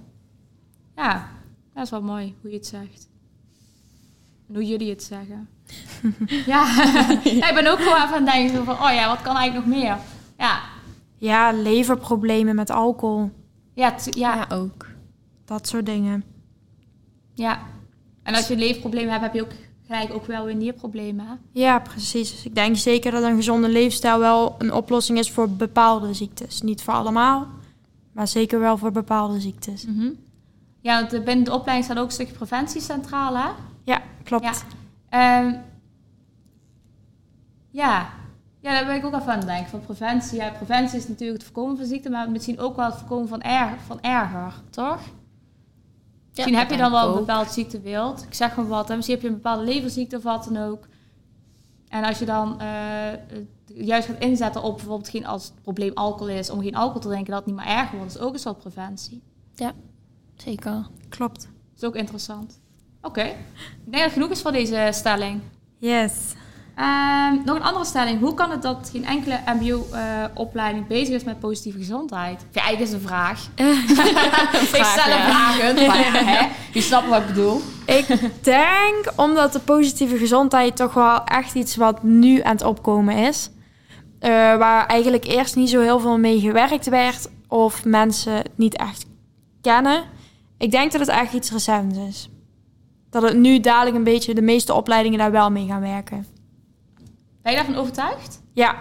Ja, 0.96 1.28
dat 1.74 1.84
is 1.84 1.90
wel 1.90 2.02
mooi 2.02 2.36
hoe 2.42 2.50
je 2.50 2.56
het 2.58 2.66
zegt. 2.68 3.10
En 4.48 4.54
hoe 4.56 4.66
jullie 4.66 4.90
het 4.90 5.04
zeggen. 5.04 5.50
ja. 6.46 6.66
ja, 7.24 7.50
ik 7.50 7.54
ben 7.54 7.68
ook 7.72 7.78
gewoon 7.80 8.02
even 8.04 8.16
aan 8.16 8.24
het 8.26 8.34
denken 8.34 8.66
van, 8.66 8.74
oh 8.76 8.94
ja, 8.94 9.08
wat 9.08 9.22
kan 9.22 9.36
eigenlijk 9.36 9.68
nog 9.68 9.76
meer? 9.78 9.98
Ja, 10.38 10.60
Ja, 11.18 11.52
leverproblemen 11.52 12.56
met 12.56 12.70
alcohol. 12.70 13.32
ja, 13.74 13.96
Ja, 14.10 14.46
ook. 14.50 14.88
Dat 15.46 15.68
soort 15.68 15.86
dingen. 15.86 16.24
ja. 17.34 17.60
En 18.24 18.36
als 18.36 18.48
je 18.48 18.58
leefproblemen 18.58 19.12
hebt, 19.12 19.24
heb 19.24 19.34
je 19.34 19.42
ook 19.42 19.52
gelijk 19.86 20.14
ook 20.14 20.26
wel 20.26 20.46
weer 20.46 20.56
nierproblemen. 20.56 21.40
Ja, 21.52 21.80
precies. 21.80 22.32
Dus 22.32 22.46
ik 22.46 22.56
denk 22.56 22.76
zeker 22.76 23.12
dat 23.12 23.24
een 23.24 23.36
gezonde 23.36 23.70
leefstijl 23.70 24.20
wel 24.20 24.56
een 24.58 24.74
oplossing 24.74 25.18
is 25.18 25.32
voor 25.32 25.50
bepaalde 25.50 26.14
ziektes. 26.14 26.62
Niet 26.62 26.82
voor 26.82 26.94
allemaal, 26.94 27.48
maar 28.12 28.28
zeker 28.28 28.60
wel 28.60 28.78
voor 28.78 28.92
bepaalde 28.92 29.40
ziektes. 29.40 29.86
Mhm. 29.86 30.10
Ja, 30.80 31.00
want 31.00 31.26
binnen 31.26 31.46
de 31.46 31.54
opleiding 31.54 31.86
staat 31.86 32.00
ook 32.00 32.06
een 32.06 32.12
stukje 32.12 32.34
preventie 32.34 32.82
centraal, 32.82 33.38
hè? 33.38 33.50
Ja, 33.84 34.02
klopt. 34.24 34.44
Ja. 34.44 34.54
Ehm, 35.10 35.56
ja. 37.70 38.10
ja, 38.60 38.72
daar 38.72 38.86
ben 38.86 38.96
ik 38.96 39.06
ook 39.06 39.14
aan 39.14 39.38
het 39.38 39.46
denken. 39.48 39.70
Van 39.70 39.82
preventie. 39.82 40.38
Ja, 40.38 40.50
preventie 40.50 40.98
is 40.98 41.08
natuurlijk 41.08 41.40
het 41.40 41.52
voorkomen 41.52 41.78
van 41.78 41.86
ziekte, 41.86 42.10
maar 42.10 42.32
misschien 42.32 42.60
ook 42.60 42.76
wel 42.76 42.86
het 42.86 42.96
voorkomen 42.96 43.28
van, 43.28 43.42
erger, 43.42 43.78
van 43.86 44.02
erger, 44.02 44.54
toch? 44.70 45.00
Misschien 46.36 46.56
heb 46.56 46.70
je 46.70 46.78
dan 46.78 46.92
wel 46.92 47.08
een 47.08 47.26
bepaald 47.26 47.52
ziektebeeld. 47.52 48.24
Ik 48.24 48.34
zeg 48.34 48.56
maar 48.56 48.68
wat. 48.68 48.88
Hè? 48.88 48.96
Misschien 48.96 49.16
heb 49.16 49.26
je 49.26 49.30
een 49.30 49.42
bepaalde 49.42 49.64
leverziekte 49.64 50.18
of 50.18 50.24
wat 50.24 50.44
dan 50.44 50.58
ook. 50.58 50.88
En 51.88 52.04
als 52.04 52.20
je 52.20 52.26
dan 52.26 52.60
eh, 52.60 52.68
juist 53.66 54.08
gaat 54.08 54.20
inzetten 54.20 54.64
op 54.64 54.76
bijvoorbeeld 54.76 55.10
geen, 55.10 55.26
als 55.26 55.44
het 55.44 55.62
probleem 55.62 55.92
alcohol 55.94 56.34
is, 56.34 56.50
om 56.50 56.62
geen 56.62 56.76
alcohol 56.76 57.02
te 57.02 57.08
drinken, 57.08 57.32
dat 57.32 57.46
het 57.46 57.54
niet 57.54 57.66
meer 57.66 57.76
erger 57.76 57.98
wordt, 57.98 58.16
is 58.16 58.22
ook 58.22 58.34
een 58.34 58.40
soort 58.40 58.58
preventie. 58.58 59.22
Zeker. 60.36 60.88
Klopt. 61.10 61.42
Dat 61.42 61.52
is 61.76 61.84
ook 61.84 61.96
interessant. 61.96 62.62
Oké. 63.02 63.22
Ik 63.22 63.36
denk 63.84 63.94
dat 63.94 64.04
het 64.04 64.14
genoeg 64.14 64.30
is 64.30 64.42
voor 64.42 64.52
deze 64.52 64.90
stelling. 64.92 65.42
Yes. 65.78 66.34
Ehm, 66.76 67.34
nog 67.46 67.56
een 67.56 67.64
andere 67.64 67.86
stelling. 67.86 68.20
Hoe 68.20 68.34
kan 68.34 68.52
het 68.52 68.62
dat 68.62 68.90
geen 68.92 69.06
enkele 69.06 69.40
mbo-opleiding 69.46 70.88
bezig 70.88 71.16
is 71.16 71.24
met 71.24 71.40
positieve 71.40 71.78
gezondheid? 71.78 72.46
Ja, 72.52 72.62
eigenlijk 72.62 72.92
is 72.92 73.02
een 73.02 73.08
vraag. 73.08 73.40
ik 74.80 74.84
stel 74.84 75.12
een 75.12 75.18
ja. 75.18 75.30
vragen, 75.30 75.88
maar 75.88 76.26
hè, 76.26 76.48
je 76.74 76.82
snapt 76.82 77.08
wat 77.08 77.22
ik 77.22 77.28
bedoel. 77.28 77.62
Ik 77.86 78.08
denk 78.42 79.14
omdat 79.16 79.54
de 79.54 79.60
positieve 79.60 80.18
gezondheid 80.18 80.76
toch 80.76 80.94
wel 80.94 81.24
echt 81.24 81.56
iets 81.56 81.76
wat 81.76 82.04
nu 82.04 82.42
aan 82.42 82.56
het 82.56 82.64
opkomen 82.64 83.18
is. 83.18 83.50
Eh, 84.20 84.30
waar 84.32 84.86
eigenlijk 84.86 85.26
eerst 85.26 85.56
niet 85.56 85.70
zo 85.70 85.82
heel 85.82 86.00
veel 86.00 86.18
mee 86.18 86.40
gewerkt 86.40 86.90
werd. 86.90 87.30
Of 87.48 87.86
mensen 87.86 88.34
het 88.34 88.50
niet 88.56 88.78
echt 88.78 89.06
kennen. 89.62 90.04
Ik 90.58 90.72
denk 90.72 90.92
dat 90.92 91.02
het 91.02 91.10
echt 91.10 91.34
iets 91.34 91.52
recents 91.52 91.98
is. 91.98 92.30
Dat 93.10 93.22
het 93.22 93.38
nu 93.38 93.60
dadelijk 93.60 93.96
een 93.96 94.04
beetje 94.04 94.34
de 94.34 94.42
meeste 94.42 94.74
opleidingen 94.74 95.20
daar 95.20 95.32
wel 95.32 95.52
mee 95.52 95.68
gaan 95.68 95.82
werken. 95.82 96.26
Ben 97.44 97.52
je 97.52 97.58
daarvan 97.58 97.76
overtuigd? 97.76 98.42
Ja, 98.54 98.76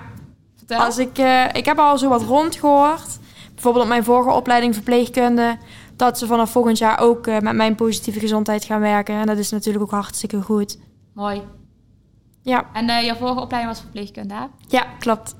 Vertel. 0.56 0.80
als 0.80 0.98
ik, 0.98 1.18
eh, 1.18 1.44
ik 1.52 1.64
heb 1.64 1.78
al 1.78 1.98
zo 1.98 2.08
wat 2.08 2.22
rondgehoord. 2.22 3.18
Bijvoorbeeld 3.54 3.84
op 3.84 3.90
mijn 3.90 4.04
vorige 4.04 4.30
opleiding 4.30 4.74
verpleegkunde. 4.74 5.56
Dat 5.96 6.18
ze 6.18 6.26
vanaf 6.26 6.50
volgend 6.50 6.78
jaar 6.78 6.98
ook 7.00 7.26
eh, 7.26 7.38
met 7.38 7.54
mijn 7.54 7.74
positieve 7.74 8.20
gezondheid 8.20 8.64
gaan 8.64 8.80
werken. 8.80 9.14
En 9.14 9.26
dat 9.26 9.38
is 9.38 9.50
natuurlijk 9.50 9.84
ook 9.84 9.90
hartstikke 9.90 10.42
goed. 10.42 10.78
Mooi. 11.14 11.42
Ja, 12.42 12.66
En 12.72 12.88
eh 12.88 13.04
jouw 13.04 13.14
vorige 13.16 13.40
opleiding 13.40 13.72
was 13.74 13.82
verpleegkunde, 13.82 14.34
hè? 14.34 14.42
Oké, 14.44 14.52
ja 14.68 14.86
klopt. 14.98 15.34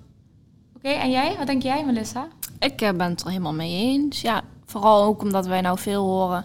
en 0.83 1.11
jij? 1.11 1.35
Wat 1.39 1.47
denk 1.47 1.63
jij, 1.63 1.85
Melissa? 1.85 2.27
Ik 2.59 2.77
ben 2.77 3.01
het 3.01 3.21
er 3.21 3.29
helemaal 3.29 3.53
mee 3.55 3.73
eens. 3.83 4.21
Ja, 4.21 4.43
vooral 4.67 5.05
ook 5.05 5.23
omdat 5.23 5.47
wij 5.47 5.61
nou 5.61 5.79
veel 5.79 6.05
horen 6.05 6.45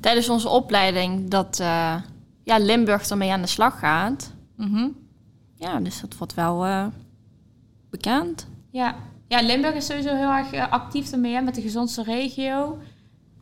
tijdens 0.00 0.28
onze 0.28 0.48
opleiding 0.48 1.30
dat 1.30 1.58
eh, 1.60 1.94
ja, 2.42 2.58
Limburg 2.58 3.08
ermee 3.08 3.32
aan 3.32 3.40
de 3.40 3.46
slag 3.46 3.78
gaat. 3.78 4.32
Mhm. 4.56 4.88
Ja, 5.58 5.80
dus 5.80 6.00
dat 6.00 6.16
wordt 6.16 6.34
wel 6.34 6.64
eh, 6.64 6.86
bekend. 7.90 8.46
Ja. 8.70 8.96
ja, 9.28 9.40
Limburg 9.40 9.74
is 9.74 9.86
sowieso 9.86 10.14
heel 10.14 10.30
erg 10.30 10.52
eh, 10.52 10.72
actief 10.72 11.12
ermee, 11.12 11.34
hè, 11.34 11.40
met 11.40 11.54
de 11.54 11.62
gezondste 11.62 12.02
regio. 12.02 12.78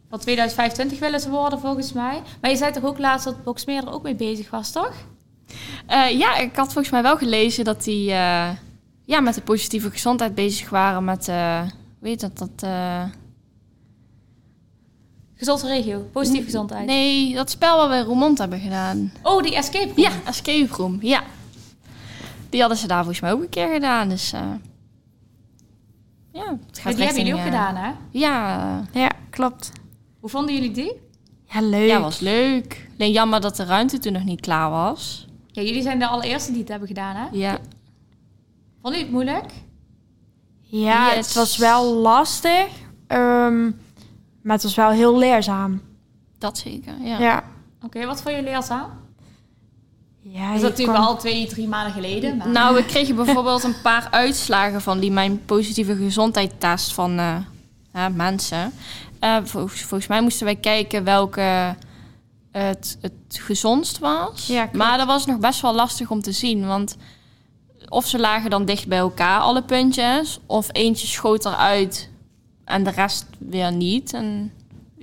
Van 0.09 0.19
2025 0.19 0.99
willen 0.99 1.21
ze 1.21 1.31
worden, 1.31 1.61
volgens 1.61 1.93
mij. 1.93 2.23
Maar 2.41 2.51
je 2.51 2.57
zei 2.57 2.73
toch 2.73 2.85
ook 2.85 2.99
laatst 2.99 3.25
dat 3.25 3.45
Boxmeer 3.45 3.87
er 3.87 3.93
ook 3.93 4.03
mee 4.03 4.15
bezig 4.15 4.51
was, 4.51 4.73
toch? 4.73 4.93
Eh, 5.87 6.19
ja, 6.19 6.37
ik 6.37 6.57
had 6.57 6.73
volgens 6.73 6.91
mij 6.91 7.03
wel 7.03 7.17
gelezen 7.17 7.65
dat 7.65 7.85
die 7.85 8.05
ja, 9.05 9.21
met 9.23 9.35
de 9.35 9.41
positieve 9.41 9.91
gezondheid 9.91 10.35
bezig 10.35 10.71
waren. 10.71 11.05
Met, 11.05 11.31
weet 11.99 12.21
dat, 12.21 12.39
dat... 12.39 12.71
Gezondste 15.35 15.69
regio, 15.69 16.09
positieve 16.13 16.45
gezondheid. 16.45 16.87
nee, 16.87 17.35
dat 17.35 17.51
spel 17.51 17.77
wat 17.77 17.89
we 17.89 17.95
in 17.97 18.03
Roermond 18.03 18.39
hebben 18.39 18.61
gedaan. 18.61 19.13
Oh, 19.23 19.43
die 19.43 19.57
escape 19.57 19.87
room. 19.87 19.99
Ja, 19.99 20.11
escape 20.25 20.67
room, 20.71 20.99
ja. 21.01 21.23
Die 22.57 22.65
hadden 22.65 22.83
ze 22.83 22.89
daar 22.89 22.99
volgens 23.05 23.21
mij 23.21 23.33
ook 23.33 23.43
een 23.43 23.49
keer 23.49 23.73
gedaan, 23.73 24.09
dus... 24.09 24.33
eh, 24.33 24.41
ja, 26.33 26.45
het 26.67 26.79
gaat 26.79 26.85
Maar 26.85 26.95
die 26.95 27.05
hebben 27.05 27.23
jullie 27.25 27.33
ook 27.33 27.39
eh, 27.39 27.45
gedaan, 27.45 27.75
hè? 27.77 27.93
Ja, 28.11 28.83
Ja, 28.93 29.11
klopt. 29.31 29.73
Hoe 30.21 30.31
vonden 30.31 30.55
jullie 30.55 30.71
die? 30.71 30.93
Ja, 31.45 31.61
leuk. 31.61 31.89
ja, 31.89 32.01
was 32.01 32.19
leuk. 32.21 32.89
Alleen 32.99 33.13
jammer 33.13 33.41
dat 33.41 33.57
de 33.57 33.65
ruimte 33.65 33.99
toen 33.99 34.13
nog 34.13 34.25
niet 34.25 34.41
klaar 34.41 34.71
was. 34.71 35.27
Ja, 35.47 35.63
jullie 35.63 35.83
zijn 35.83 35.99
de 35.99 36.07
allereerste 36.07 36.51
die 36.51 36.61
het 36.61 36.69
hebben 36.69 36.89
gedaan, 36.89 37.17
hè? 37.17 37.27
Ja, 37.33 37.59
Vonden 38.83 39.01
jullie 39.01 39.01
het 39.01 39.11
moeilijk? 39.11 39.53
Ja, 40.61 41.07
Yes. 41.15 41.27
het 41.27 41.35
was 41.35 41.57
wel 41.57 41.95
lastig. 41.95 42.67
ehm, 43.07 43.65
maar 44.43 44.55
het 44.55 44.63
was 44.63 44.75
wel 44.75 44.91
heel 44.91 45.19
leerzaam. 45.19 45.81
dat 46.39 46.59
zeker, 46.59 46.95
ja. 47.03 47.19
Ja. 47.19 47.45
Oké, 47.83 48.07
wat 48.07 48.23
vond 48.23 48.37
je 48.37 48.43
leerzaam? 48.43 48.91
Ja, 50.29 50.47
Dat 50.47 50.57
is 50.57 50.63
natuurlijk 50.63 50.99
kwam- 50.99 51.07
wel 51.07 51.17
twee, 51.17 51.47
drie 51.47 51.69
maanden 51.69 51.93
geleden. 51.93 52.37
Maar... 52.37 52.49
Nou, 52.49 52.75
we 52.75 52.85
kregen 52.85 53.15
bijvoorbeeld 53.17 53.63
een 53.65 53.81
paar 53.83 54.09
uitslagen 54.11 54.83
van 54.83 54.99
die 55.01 55.11
mijn 55.11 55.45
positieve 55.45 55.97
gezondheidstest 55.97 56.93
van 56.95 57.19
eh, 57.19 58.07
mensen. 58.15 58.73
Eh, 59.21 59.37
volgens, 59.43 59.81
volgens 59.81 60.07
mij 60.09 60.23
moesten 60.23 60.45
wij 60.45 60.57
kijken 60.57 61.05
welke 61.05 61.77
het, 62.51 62.99
het 63.01 63.13
gezondst 63.29 63.99
was. 63.99 64.47
Ja, 64.47 64.69
maar 64.73 64.99
dat 64.99 65.07
was 65.07 65.27
nog 65.27 65.39
best 65.39 65.61
wel 65.61 65.75
lastig 65.75 66.11
om 66.11 66.21
te 66.21 66.33
zien, 66.33 66.67
want 66.67 66.97
of 67.89 68.07
ze 68.07 68.19
lagen 68.19 68.51
dan 68.51 68.65
dicht 68.65 68.89
bij 68.89 68.99
elkaar, 68.99 69.41
alle 69.41 69.63
puntjes, 69.63 70.41
of 70.47 70.69
eentje 70.73 71.07
schoot 71.07 71.45
eruit 71.45 72.11
en 72.65 72.85
de 72.85 72.91
rest 72.91 73.27
weer 73.39 73.73
niet. 73.73 74.13
En, 74.13 74.53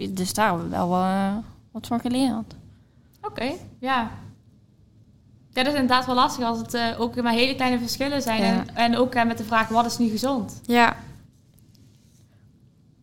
dus 0.10 0.34
daar 0.34 0.48
hebben 0.48 0.70
we 0.70 0.76
wel 0.76 0.94
eh, 0.96 1.36
wat 1.72 1.88
van 1.88 2.00
geleerd. 2.00 2.56
Oké. 3.22 3.52
Ja, 3.80 4.12
dat 5.54 5.66
is 5.66 5.74
inderdaad 5.74 6.06
wel 6.06 6.16
lastig 6.16 6.46
als 6.46 6.58
het 6.58 6.74
eh, 6.74 7.00
ook 7.02 7.22
maar 7.22 7.34
hele 7.34 7.56
kleine 7.56 7.80
verschillen 7.80 8.22
zijn. 8.22 8.42
Ja. 8.42 8.48
En, 8.48 8.76
en 8.76 8.98
ook 8.98 9.14
eh, 9.14 9.26
met 9.26 9.38
de 9.38 9.44
vraag, 9.44 9.68
wat 9.68 9.86
is 9.86 9.98
nu 9.98 10.10
gezond? 10.10 10.62
Ja, 10.66 10.96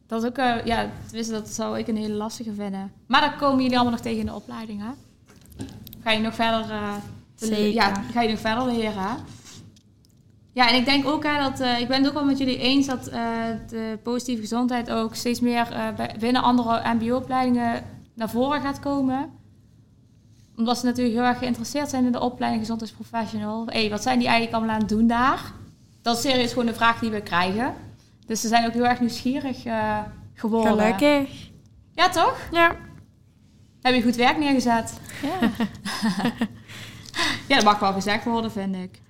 Dat 0.06 0.22
is 0.22 0.28
ook, 0.28 0.36
eh, 0.36 0.64
ja, 0.64 0.90
tenminste, 1.06 1.32
dat 1.32 1.48
zou 1.48 1.78
ik 1.78 1.88
een 1.88 1.96
hele 1.96 2.14
lastige 2.14 2.52
vinden. 2.54 2.92
Maar 3.06 3.20
dat 3.20 3.36
komen 3.36 3.62
jullie 3.62 3.74
allemaal 3.74 3.92
nog 3.92 4.02
tegen 4.02 4.18
in 4.18 4.26
de 4.26 4.34
opleiding, 4.34 4.80
hè? 4.80 4.90
Ga 6.02 6.10
je 6.10 6.20
nog 6.20 6.34
verder, 6.34 6.66
Zeker. 7.34 7.72
ja, 7.72 7.92
ga 8.12 8.22
je 8.22 8.28
nog 8.28 8.38
verder 8.38 8.66
leren, 8.66 9.02
hè? 9.02 9.14
Ja, 10.52 10.68
en 10.68 10.74
ik 10.74 10.84
denk 10.84 11.06
ook, 11.06 11.24
hè, 11.24 11.38
dat, 11.38 11.60
ik 11.80 11.88
ben 11.88 11.98
het 11.98 12.06
ook 12.08 12.14
wel 12.14 12.24
met 12.24 12.38
jullie 12.38 12.58
eens 12.58 12.86
dat 12.86 13.04
de 13.68 13.98
positieve 14.02 14.40
gezondheid 14.40 14.90
ook 14.90 15.14
steeds 15.14 15.40
meer 15.40 15.68
binnen 16.18 16.42
andere 16.42 16.94
mbo-opleidingen 16.94 17.84
naar 18.14 18.30
voren 18.30 18.60
gaat 18.60 18.80
komen. 18.80 19.30
Omdat 20.60 20.78
ze 20.78 20.84
natuurlijk 20.84 21.16
heel 21.16 21.24
erg 21.24 21.38
geïnteresseerd 21.38 21.90
zijn 21.90 22.04
in 22.04 22.12
de 22.12 22.20
opleiding 22.20 22.62
gezondheidsprofessional. 22.62 23.66
Hé, 23.66 23.88
wat 23.88 24.02
zijn 24.02 24.18
die 24.18 24.28
eigenlijk 24.28 24.56
allemaal 24.56 24.74
aan 24.74 24.80
het 24.80 24.88
doen 24.88 25.06
daar? 25.06 25.52
Dat 26.02 26.16
is 26.16 26.22
serieus 26.22 26.52
gewoon 26.52 26.68
een 26.68 26.74
vraag 26.74 26.98
die 26.98 27.10
we 27.10 27.22
krijgen. 27.22 27.74
Dus 28.26 28.40
ze 28.40 28.48
zijn 28.48 28.66
ook 28.66 28.72
heel 28.72 28.86
erg 28.86 29.00
nieuwsgierig 29.00 29.64
eh, 29.64 29.98
geworden. 30.34 30.72
gelukkig. 30.72 31.50
Ja, 31.92 32.08
toch? 32.08 32.38
Ja. 32.50 32.76
Heb 33.82 33.94
je 33.94 34.02
goed 34.02 34.16
werk 34.16 34.38
neergezet? 34.38 35.00
Ja. 35.22 35.50
Ja, 37.48 37.56
dat 37.56 37.64
mag 37.64 37.78
wel 37.78 37.92
gezegd 37.92 38.24
worden, 38.24 38.52
vind 38.52 38.76
ik. 38.76 39.00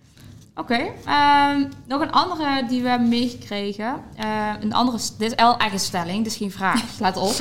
Oké. 0.55 0.79
ehm, 1.05 1.65
nog 1.87 2.01
een 2.01 2.13
andere 2.13 2.67
die 2.69 2.83
we 2.83 2.89
hebben 2.89 3.09
meegekregen. 3.09 3.95
Eh, 4.17 4.49
een 4.61 4.73
andere, 4.73 4.99
dit 5.19 5.33
is 5.33 5.45
een 5.73 5.79
stelling, 5.79 6.25
dus 6.25 6.37
geen 6.37 6.51
vraag. 6.51 6.83
Let 7.01 7.17
op. 7.17 7.35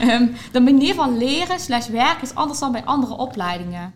Ehm, 0.00 0.26
de 0.52 0.60
manier 0.60 0.94
van 0.94 1.18
leren 1.18 1.60
slash 1.60 1.88
werken 1.88 2.22
is 2.22 2.34
anders 2.34 2.58
dan 2.58 2.72
bij 2.72 2.84
andere 2.84 3.16
opleidingen. 3.16 3.94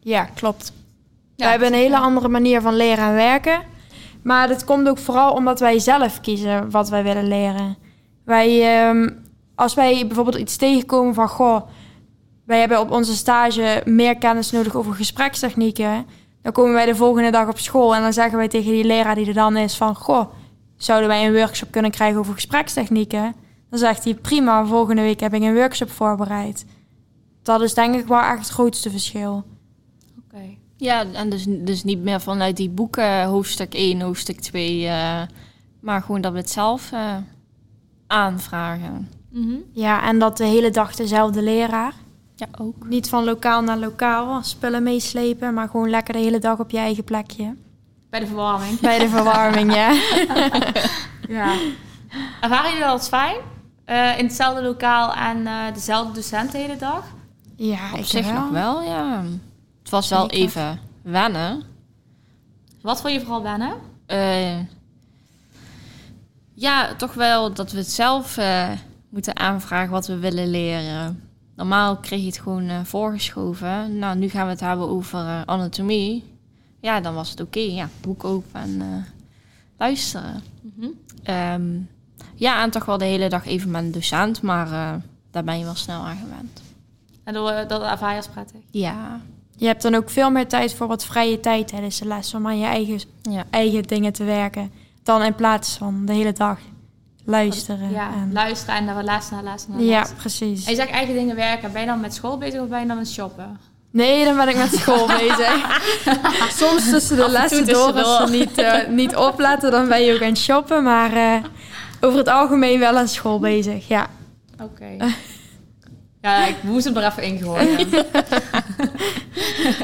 Ja, 0.00 0.24
klopt. 0.24 0.72
Ja, 1.36 1.44
wij 1.44 1.50
hebben 1.50 1.68
een 1.68 1.78
hele 1.84 1.98
andere 1.98 2.28
manier 2.28 2.60
van 2.60 2.76
leren 2.76 3.04
en 3.04 3.14
werken. 3.14 3.60
Maar 4.22 4.48
dat 4.48 4.64
komt 4.64 4.88
ook 4.88 4.98
vooral 4.98 5.32
omdat 5.32 5.60
wij 5.60 5.78
zelf 5.78 6.20
kiezen 6.20 6.70
wat 6.70 6.88
wij 6.88 7.02
willen 7.02 7.28
leren. 7.28 7.76
Wij, 8.24 8.78
ehm, 8.78 9.08
als 9.54 9.74
wij 9.74 10.06
bijvoorbeeld 10.06 10.36
iets 10.36 10.56
tegenkomen 10.56 11.14
van... 11.14 11.28
Goh, 11.28 11.68
wij 12.44 12.58
hebben 12.58 12.80
op 12.80 12.90
onze 12.90 13.16
stage 13.16 13.82
meer 13.84 14.16
kennis 14.16 14.50
nodig 14.50 14.74
over 14.74 14.94
gesprekstechnieken... 14.94 16.06
dan 16.42 16.52
komen 16.52 16.72
wij 16.72 16.86
de 16.86 16.94
volgende 16.94 17.30
dag 17.30 17.48
op 17.48 17.58
school 17.58 17.94
en 17.94 18.02
dan 18.02 18.12
zeggen 18.12 18.38
wij 18.38 18.48
tegen 18.48 18.72
die 18.72 18.84
leraar 18.84 19.14
die 19.14 19.26
er 19.26 19.34
dan 19.34 19.56
is 19.56 19.76
van... 19.76 19.94
Goh, 19.94 20.30
zouden 20.76 21.08
wij 21.08 21.26
een 21.26 21.32
workshop 21.34 21.70
kunnen 21.70 21.90
krijgen 21.90 22.18
over 22.18 22.34
gesprekstechnieken? 22.34 23.34
Dan 23.70 23.78
zegt 23.78 24.04
hij, 24.04 24.14
prima, 24.14 24.66
volgende 24.66 25.02
week 25.02 25.20
heb 25.20 25.34
ik 25.34 25.42
een 25.42 25.54
workshop 25.54 25.90
voorbereid. 25.90 26.64
Dat 27.42 27.60
is 27.60 27.74
denk 27.74 27.94
ik 27.94 28.06
wel 28.06 28.20
echt 28.20 28.38
het 28.38 28.48
grootste 28.48 28.90
verschil. 28.90 29.44
Oké. 30.24 30.42
Ja, 30.76 31.04
en 31.12 31.30
dus, 31.30 31.44
dus 31.48 31.84
niet 31.84 32.02
meer 32.02 32.20
vanuit 32.20 32.56
die 32.56 32.70
boeken 32.70 33.24
hoofdstuk 33.24 33.74
1, 33.74 34.00
hoofdstuk 34.00 34.40
2. 34.40 34.86
eh, 34.86 35.22
maar 35.80 36.02
gewoon 36.02 36.20
dat 36.20 36.32
we 36.32 36.38
het 36.38 36.50
zelf 36.50 36.92
eh, 36.92 37.16
aanvragen. 38.06 39.08
Mhm. 39.30 39.56
Ja, 39.72 40.02
en 40.02 40.18
dat 40.18 40.36
de 40.36 40.44
hele 40.44 40.70
dag 40.70 40.94
dezelfde 40.94 41.42
leraar. 41.42 41.94
Ja, 42.38 42.46
ook. 42.60 42.86
Niet 42.86 43.08
van 43.08 43.24
lokaal 43.24 43.62
naar 43.62 43.76
lokaal 43.78 44.42
spullen 44.42 44.82
meeslepen, 44.82 45.54
maar 45.54 45.68
gewoon 45.68 45.90
lekker 45.90 46.14
de 46.14 46.20
hele 46.20 46.38
dag 46.38 46.58
op 46.58 46.70
je 46.70 46.78
eigen 46.78 47.04
plekje. 47.04 47.54
Bij 48.10 48.20
de 48.20 48.26
verwarming. 48.26 48.80
Bij 48.80 48.98
de 48.98 49.08
verwarming, 49.08 49.74
ja. 49.74 49.90
Ja. 51.28 51.54
Ervaren 52.40 52.64
jullie 52.70 52.84
dat 52.84 52.90
als 52.92 53.08
fijn? 53.08 53.36
Eh, 53.84 54.18
in 54.18 54.24
hetzelfde 54.24 54.62
lokaal 54.62 55.14
en 55.14 55.46
eh, 55.46 55.74
dezelfde 55.74 56.12
docent 56.12 56.52
de 56.52 56.58
hele 56.58 56.76
dag? 56.76 57.04
Ja, 57.56 57.92
Op 57.92 57.98
ik 57.98 58.04
zich 58.04 58.26
wel. 58.30 58.40
nog 58.40 58.50
wel, 58.50 58.82
ja. 58.82 59.22
Het 59.82 59.90
was 59.90 60.08
wel 60.08 60.20
Zeker. 60.20 60.36
even 60.38 60.80
wennen. 61.02 61.62
Wat 62.82 63.00
vond 63.00 63.12
je 63.12 63.20
vooral 63.20 63.42
wennen? 63.42 63.72
Eh, 64.06 64.58
ja, 66.54 66.94
toch 66.94 67.14
wel 67.14 67.52
dat 67.54 67.72
we 67.72 67.78
het 67.78 67.90
zelf 67.90 68.36
eh, 68.36 68.68
moeten 69.08 69.38
aanvragen 69.38 69.90
wat 69.90 70.06
we 70.06 70.18
willen 70.18 70.50
leren. 70.50 71.27
Normaal 71.58 71.96
kreeg 71.96 72.20
je 72.20 72.26
het 72.26 72.38
gewoon 72.38 72.68
eh, 72.68 72.84
voorgeschoven. 72.84 73.98
Nou, 73.98 74.18
nu 74.18 74.28
gaan 74.28 74.44
we 74.44 74.50
het 74.50 74.60
hebben 74.60 74.88
over 74.88 75.18
eh, 75.18 75.42
anatomie. 75.44 76.24
Ja, 76.80 77.00
dan 77.00 77.14
was 77.14 77.30
het 77.30 77.40
oké. 77.40 77.58
Ja, 77.58 77.88
boek 78.00 78.24
open 78.24 78.60
en 78.60 78.80
eh, 78.80 79.04
luisteren. 79.78 80.42
Mhm. 80.60 80.88
Ehm, 81.22 81.78
ja, 82.34 82.62
en 82.62 82.70
toch 82.70 82.84
wel 82.84 82.98
de 82.98 83.04
hele 83.04 83.28
dag 83.28 83.46
even 83.46 83.70
met 83.70 83.82
een 83.82 83.92
docent, 83.92 84.42
maar 84.42 84.66
eh, 84.66 84.94
daar 85.30 85.44
ben 85.44 85.58
je 85.58 85.64
wel 85.64 85.74
snel 85.74 86.00
aan 86.00 86.16
gewend. 86.16 86.62
En 87.24 87.34
door, 87.34 87.50
eh, 87.50 87.68
dat 87.68 87.82
ervaar 87.82 88.10
je 88.10 88.16
als 88.16 88.28
prettig? 88.28 88.60
Ja, 88.70 89.20
Je 89.56 89.66
hebt 89.66 89.82
dan 89.82 89.94
ook 89.94 90.10
veel 90.10 90.30
meer 90.30 90.48
tijd 90.48 90.74
voor 90.74 90.86
wat 90.86 91.04
vrije 91.04 91.40
tijd 91.40 91.68
tijdens 91.68 91.98
de 91.98 92.06
les 92.06 92.34
om 92.34 92.46
aan 92.46 92.58
je 92.58 92.66
eigen, 92.66 93.00
ja. 93.22 93.44
eigen 93.50 93.82
dingen 93.82 94.12
te 94.12 94.24
werken. 94.24 94.70
Dan 95.02 95.22
in 95.22 95.34
plaats 95.34 95.76
van 95.76 96.04
de 96.04 96.12
hele 96.12 96.32
dag 96.32 96.58
luisteren. 97.30 97.90
Ja, 97.90 98.10
en- 98.14 98.30
luisteren 98.32 98.74
en 98.74 98.86
dan 98.86 99.04
les 99.04 99.30
naar 99.30 99.42
les 99.42 99.66
naar 99.68 99.80
ja 99.80 100.06
precies. 100.16 100.64
En 100.64 100.70
je 100.70 100.76
zegt 100.76 100.90
eigen 100.90 101.14
dingen 101.14 101.36
werken. 101.36 101.72
Ben 101.72 101.80
je 101.80 101.86
dan 101.86 102.00
met 102.00 102.14
school 102.14 102.38
bezig 102.38 102.60
of 102.60 102.68
ben 102.68 102.80
je 102.80 102.86
dan 102.86 102.96
met 102.96 103.08
shoppen? 103.10 103.58
Nee, 103.90 104.24
dan 104.24 104.36
ben 104.36 104.48
ik 104.48 104.56
met 104.56 104.74
school 104.74 105.06
bezig. 105.18 105.80
Soms 106.56 106.90
tussen 106.90 107.16
de 107.16 107.28
lessen 107.30 107.66
door, 107.66 107.92
als 108.02 108.30
ze 108.30 108.36
niet, 108.36 108.58
eh, 108.58 108.88
niet 108.88 109.16
opletten, 109.16 109.70
dan 109.70 109.88
ben 109.88 110.02
je 110.02 110.14
ook 110.14 110.20
aan 110.22 110.28
het 110.28 110.38
shoppen. 110.38 110.82
Maar 110.82 111.12
eh, 111.12 111.42
over 112.00 112.18
het 112.18 112.28
algemeen 112.28 112.78
wel 112.78 112.96
aan 112.96 113.08
school 113.08 113.38
bezig, 113.38 113.88
ja. 113.88 114.06
Oké. 114.62 114.96
Ja, 116.22 116.46
ik 116.46 116.56
moest 116.62 116.84
hem 116.84 116.96
er 116.96 117.04
even 117.06 117.22
ingooien. 117.22 117.88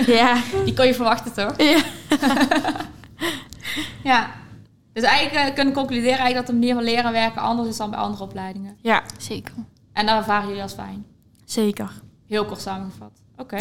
Ja, 0.06 0.36
Die 0.64 0.74
kon 0.74 0.86
je 0.86 0.94
verwachten, 0.94 1.32
toch? 1.32 1.54
ja. 1.56 1.78
Ja. 4.02 4.30
Dus 4.94 5.02
eigenlijk 5.02 5.48
eh, 5.48 5.54
kunnen 5.54 5.74
we 5.74 5.78
concluderen 5.80 6.18
eigenlijk 6.18 6.36
dat 6.36 6.46
de 6.46 6.52
manier 6.52 6.74
van 6.74 6.84
leren 6.84 7.04
en 7.04 7.12
werken 7.12 7.42
anders 7.42 7.68
is 7.68 7.76
dan 7.76 7.90
bij 7.90 7.98
andere 7.98 8.22
opleidingen. 8.22 8.76
ja 8.82 9.02
zeker. 9.18 9.54
En 9.92 10.06
dat 10.06 10.16
ervaren 10.16 10.46
jullie 10.48 10.62
als 10.62 10.72
fijn. 10.72 11.06
zeker. 11.44 11.90
Heel 12.26 12.44
kort 12.44 12.60
samengevat. 12.60 13.10
Oké. 13.36 13.60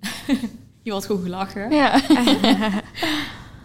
je 0.82 0.90
wordt 0.90 1.06
goed 1.06 1.22
gelachen. 1.22 1.70
Ja. 1.70 2.00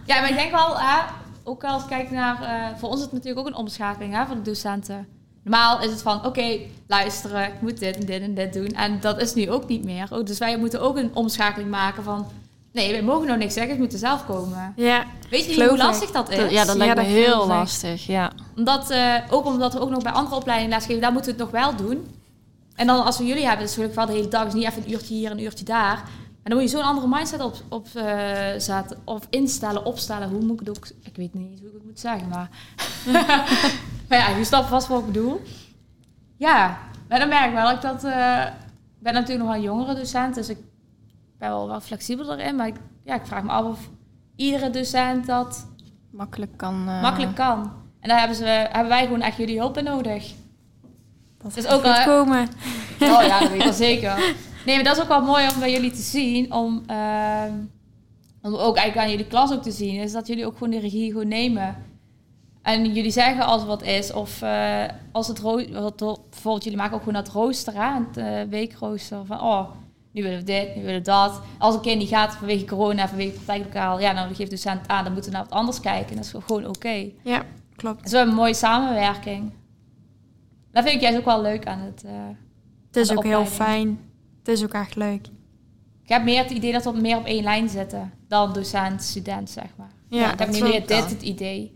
Ja, 0.06 0.20
maar 0.20 0.30
ik 0.30 0.36
denk 0.36 0.50
wel, 0.50 0.78
hè, 0.78 1.00
ook 1.44 1.64
als 1.64 1.82
ik 1.82 1.88
kijk 1.88 2.10
naar... 2.10 2.42
eh, 2.42 2.78
voor 2.78 2.88
ons 2.88 2.98
is 2.98 3.04
het 3.04 3.12
natuurlijk 3.12 3.40
ook 3.40 3.46
een 3.46 3.54
omschakeling 3.58 4.14
hè, 4.14 4.26
voor 4.26 4.34
de 4.36 4.42
docenten. 4.42 5.06
Normaal 5.42 5.80
is 5.82 5.90
het 5.90 6.02
van, 6.02 6.24
oké, 6.26 6.58
luisteren, 6.86 7.46
ik 7.46 7.60
moet 7.60 7.78
dit 7.78 7.96
en 7.96 8.06
dit 8.06 8.22
en 8.22 8.34
dit 8.34 8.52
doen. 8.52 8.66
En 8.66 9.00
dat 9.00 9.20
is 9.20 9.34
nu 9.34 9.50
ook 9.50 9.68
niet 9.68 9.84
meer. 9.84 10.06
Ook, 10.10 10.26
dus 10.26 10.38
wij 10.38 10.58
moeten 10.58 10.80
ook 10.80 10.96
een 10.96 11.10
omschakeling 11.14 11.70
maken 11.70 12.02
van... 12.04 12.26
Nee, 12.74 12.92
wij 12.92 13.02
mogen 13.02 13.26
nou 13.26 13.38
niks 13.38 13.54
zeggen, 13.54 13.72
ze 13.74 13.80
moeten 13.80 13.98
zelf 13.98 14.26
komen. 14.26 14.72
Ja, 14.76 15.04
Weet 15.30 15.42
je 15.44 15.48
niet 15.50 15.60
hoe 15.62 15.70
ik. 15.70 15.76
lastig 15.82 16.10
dat 16.10 16.30
is? 16.30 16.50
Ja, 16.52 16.64
dat 16.64 16.76
lijkt 16.76 16.94
Ja, 16.96 17.02
me 17.02 17.08
dat 17.08 17.18
heel 17.18 17.46
lastig, 17.46 18.06
ja. 18.06 18.30
Omdat, 18.56 18.90
eh, 18.90 19.14
ook 19.30 19.44
omdat 19.44 19.72
we 19.72 19.80
ook 19.80 19.90
nog 19.90 20.02
bij 20.02 20.12
andere 20.12 20.36
opleidingen 20.36 20.72
lesgeven, 20.72 21.00
daar 21.02 21.12
moeten 21.12 21.36
we 21.36 21.42
het 21.42 21.52
nog 21.52 21.62
wel 21.62 21.76
doen. 21.76 22.06
En 22.74 22.86
dan 22.86 23.04
als 23.04 23.18
we 23.18 23.24
jullie 23.26 23.46
hebben, 23.46 23.64
is 23.64 23.70
het 23.76 23.78
natuurlijk 23.80 23.94
wel 24.06 24.06
de 24.16 24.20
hele 24.22 24.28
dag, 24.32 24.46
is 24.46 24.52
niet 24.54 24.64
even 24.66 24.82
een 24.84 24.90
uurtje 24.92 25.14
hier, 25.14 25.30
een 25.30 25.42
uurtje 25.42 25.64
daar. 25.64 25.96
En 26.42 26.50
dan 26.50 26.52
moet 26.60 26.70
je 26.70 26.76
zo'n 26.76 26.86
andere 26.86 27.08
mindset 27.08 27.40
op, 27.40 27.54
op 27.68 27.86
eh, 27.94 28.36
zetten, 28.58 28.96
of 29.04 29.26
instellen, 29.30 29.84
opstellen. 29.84 30.28
Hoe 30.28 30.40
moet 30.44 30.60
ik 30.60 30.66
het 30.66 30.76
ook, 30.78 30.86
ik 31.02 31.16
weet 31.16 31.34
niet 31.34 31.58
hoe 31.60 31.68
ik 31.68 31.74
het 31.74 31.84
moet 31.84 32.00
zeggen, 32.00 32.28
maar... 32.28 32.48
maar 34.08 34.18
ja, 34.18 34.28
je 34.36 34.44
snapt 34.44 34.68
vast 34.68 34.86
wat 34.88 35.00
ik 35.00 35.06
bedoel. 35.06 35.40
Ja, 36.36 36.78
maar 37.08 37.18
dan 37.18 37.28
merk 37.28 37.46
ik 37.46 37.52
wel 37.52 37.64
dat 37.64 37.74
ik 37.74 37.82
dat... 37.82 38.04
eh, 38.04 38.44
ik 38.98 39.10
ben 39.10 39.12
natuurlijk 39.12 39.38
nog 39.40 39.48
wel 39.48 39.56
een 39.56 39.62
jongere 39.70 39.94
docent, 39.94 40.34
dus 40.34 40.48
ik 40.48 40.58
ben 41.38 41.48
wel 41.48 41.68
wat 41.68 41.84
flexibeler 41.84 42.38
erin. 42.38 42.56
Maar 42.56 42.66
ik, 42.66 42.76
ja, 43.04 43.14
ik 43.14 43.26
vraag 43.26 43.42
me 43.42 43.50
af 43.50 43.64
of 43.64 43.90
iedere 44.36 44.70
docent 44.70 45.26
dat 45.26 45.66
Makkelijk 46.10 46.56
kan... 46.56 46.88
eh, 46.88 47.02
makkelijk 47.02 47.34
kan. 47.34 47.72
En 48.00 48.08
daar 48.08 48.18
hebben, 48.18 48.36
ze, 48.36 48.44
hebben 48.44 48.88
wij 48.88 49.02
gewoon 49.04 49.20
echt 49.20 49.36
jullie 49.36 49.58
hulp 49.58 49.74
bij 49.74 49.82
nodig. 49.82 50.32
dat 51.38 51.54
Dus 51.54 51.64
gaat 51.64 51.72
ook 51.74 51.84
al- 51.84 52.04
komen. 52.04 52.48
Oh 53.00 53.22
ja, 53.22 53.38
dat 53.40 53.48
weet 53.48 53.58
ik 53.58 53.64
wel 53.64 53.72
zeker. 53.72 54.34
Nee, 54.66 54.74
maar 54.74 54.84
dat 54.84 54.96
is 54.96 55.02
ook 55.02 55.08
wel 55.08 55.22
mooi 55.22 55.48
om 55.54 55.58
bij 55.58 55.72
jullie 55.72 55.90
te 55.90 56.00
zien. 56.00 56.52
Om, 56.52 56.82
ehm, 56.86 57.52
om 58.42 58.54
ook 58.54 58.76
eigenlijk 58.76 59.06
aan 59.06 59.10
jullie 59.10 59.26
klas 59.26 59.52
ook 59.52 59.62
te 59.62 59.70
zien. 59.70 60.00
Is 60.00 60.12
dat 60.12 60.26
jullie 60.26 60.46
ook 60.46 60.52
gewoon 60.52 60.70
de 60.70 60.78
regie 60.78 61.10
gewoon 61.10 61.28
nemen. 61.28 61.76
En 62.62 62.92
jullie 62.92 63.10
zeggen 63.10 63.44
als 63.44 63.64
wat 63.64 63.82
is. 63.82 64.12
Of 64.12 64.42
eh, 64.42 64.84
als 65.12 65.28
het 65.28 65.38
roo- 65.38 65.72
wat- 65.72 65.96
bijvoorbeeld 66.30 66.64
jullie 66.64 66.78
maken 66.78 66.94
ook 66.96 67.02
gewoon 67.02 67.22
dat 67.24 67.32
rooster. 67.32 67.72
Hè, 67.74 67.94
het 68.04 68.16
eh, 68.16 68.50
weekrooster. 68.50 69.26
Van 69.26 69.40
oh, 69.40 69.70
nu 70.14 70.22
willen 70.22 70.38
we 70.38 70.44
dit, 70.44 70.76
nu 70.76 70.82
willen 70.82 70.98
we 70.98 71.04
dat. 71.06 71.40
Als 71.58 71.74
een 71.74 71.80
kind 71.80 71.98
die 72.00 72.08
gaat 72.08 72.34
vanwege 72.34 72.64
corona, 72.64 73.08
vanwege 73.08 73.28
het 73.30 73.44
praktijklokaal. 73.44 74.00
Ja, 74.00 74.12
nou 74.12 74.26
dan 74.26 74.36
geeft 74.36 74.50
de 74.50 74.56
docent 74.56 74.88
aan. 74.88 75.04
Dan 75.04 75.12
moeten 75.12 75.30
we 75.30 75.36
naar 75.36 75.46
wat 75.46 75.54
anders 75.58 75.80
kijken. 75.80 76.16
Dat 76.16 76.24
is 76.24 76.32
gewoon 76.46 76.66
oké. 76.66 77.10
Ja, 77.22 77.42
klopt. 77.76 78.02
Dus 78.02 78.10
we 78.10 78.16
hebben 78.16 78.34
een 78.34 78.40
mooie 78.40 78.54
samenwerking. 78.54 79.52
Dat 80.72 80.82
vind 80.82 80.94
ik 80.94 81.00
juist 81.00 81.18
ook 81.18 81.24
wel 81.24 81.42
leuk 81.42 81.66
aan 81.66 81.78
het... 81.78 82.04
eh, 82.04 82.12
Het 82.86 82.96
is 82.96 83.16
ook 83.16 83.24
heel 83.24 83.46
fijn. 83.46 84.00
Het 84.38 84.48
is 84.48 84.62
ook 84.64 84.72
echt 84.72 84.96
leuk. 84.96 85.26
Ik 86.02 86.08
heb 86.10 86.24
meer 86.24 86.42
het 86.42 86.50
idee 86.50 86.72
dat 86.72 86.84
we 86.84 86.92
meer 87.00 87.16
op 87.16 87.24
één 87.24 87.42
lijn 87.42 87.68
zitten 87.68 88.12
dan 88.28 88.52
docent, 88.52 89.02
student, 89.02 89.50
zeg 89.50 89.68
maar. 89.76 89.90
Ja, 90.08 90.32
ik 90.32 90.38
heb 90.38 90.50
nu 90.50 90.62
meer 90.62 90.86
dit 90.86 91.10
het 91.10 91.22
idee. 91.22 91.74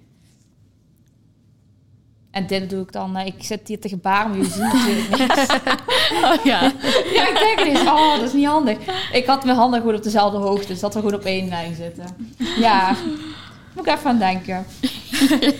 En 2.30 2.46
dit 2.46 2.70
doe 2.70 2.82
ik 2.82 2.92
dan. 2.92 3.16
eh, 3.16 3.26
Ik 3.26 3.34
zit 3.44 3.68
hier 3.68 3.80
te 3.80 3.88
gebaren, 3.88 4.28
maar 4.30 4.36
jullie 4.38 4.52
zien 4.52 4.62
natuurlijk 4.62 5.18
niks. 5.18 5.46
Oh 6.24 6.44
ja. 6.44 6.60
ja, 7.14 7.28
ik 7.28 7.38
denk 7.56 7.68
eens, 7.68 7.80
oh, 7.80 8.14
dat 8.14 8.22
is 8.22 8.32
niet 8.32 8.46
handig. 8.46 8.78
Ik 9.12 9.26
had 9.26 9.44
mijn 9.44 9.56
handen 9.56 9.80
gewoon 9.80 9.94
op 9.94 10.02
dezelfde 10.02 10.38
hoogte, 10.38 10.66
dus 10.66 10.80
dat 10.80 10.94
we 10.94 11.00
gewoon 11.00 11.14
op 11.14 11.24
één 11.24 11.48
lijn 11.48 11.74
zitten. 11.74 12.04
Ja, 12.58 12.96
moet 13.74 13.86
ik 13.86 13.92
even 13.94 14.10
aan 14.10 14.18
denken. 14.18 14.66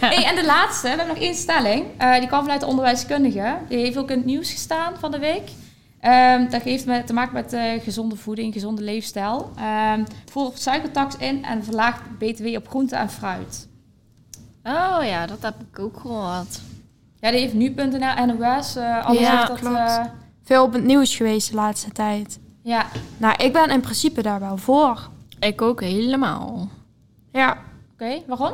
Hey, 0.00 0.24
en 0.24 0.34
de 0.34 0.44
laatste, 0.44 0.82
we 0.82 0.88
hebben 0.88 1.06
nog 1.06 1.16
één 1.16 1.34
stelling. 1.34 1.84
Eh, 1.98 2.18
die 2.18 2.26
kwam 2.26 2.40
vanuit 2.42 2.60
de 2.60 2.66
onderwijskundige. 2.66 3.56
Die 3.68 3.78
heeft 3.78 3.96
ook 3.96 4.10
in 4.10 4.16
het 4.16 4.26
nieuws 4.26 4.50
gestaan 4.52 4.92
van 4.98 5.10
de 5.10 5.18
week. 5.18 5.48
Ehm, 6.00 6.48
dat 6.50 6.62
heeft 6.62 6.86
met, 6.86 7.06
te 7.06 7.12
maken 7.12 7.32
met 7.34 7.52
eh, 7.52 7.62
gezonde 7.82 8.16
voeding, 8.16 8.52
gezonde 8.52 8.82
leefstijl. 8.82 9.50
Ehm 9.58 10.04
voert 10.30 10.60
suikertax 10.60 11.16
in 11.16 11.44
en 11.44 11.64
verlaagt 11.64 12.00
btw 12.18 12.46
op 12.56 12.68
groente 12.68 12.96
en 12.96 13.10
fruit. 13.10 13.68
Oh 14.64 14.98
ja, 15.04 15.26
dat 15.26 15.42
heb 15.42 15.54
ik 15.72 15.78
ook 15.78 16.00
gehoord. 16.00 16.60
Ja, 17.20 17.30
die 17.30 17.40
heeft 17.40 17.54
nu.nl, 17.54 18.26
NOS, 18.36 18.76
eh 18.76 19.04
alles 19.06 19.20
Ja, 19.20 19.46
dat... 19.46 19.58
klopt. 19.58 19.76
eh, 19.76 20.04
Veel 20.42 20.62
op 20.64 20.72
het 20.72 20.84
nieuws 20.84 21.16
geweest 21.16 21.48
de 21.50 21.54
laatste 21.56 21.90
tijd. 21.92 22.38
ja, 22.62 22.86
Nou, 23.16 23.34
ik 23.44 23.52
ben 23.52 23.70
in 23.70 23.80
principe 23.80 24.22
daar 24.22 24.40
wel 24.40 24.56
voor. 24.56 25.08
Ik 25.40 25.62
ook 25.62 25.80
helemaal. 25.80 26.68
Ja. 27.32 27.58
oké. 27.92 28.22
Waarom? 28.26 28.52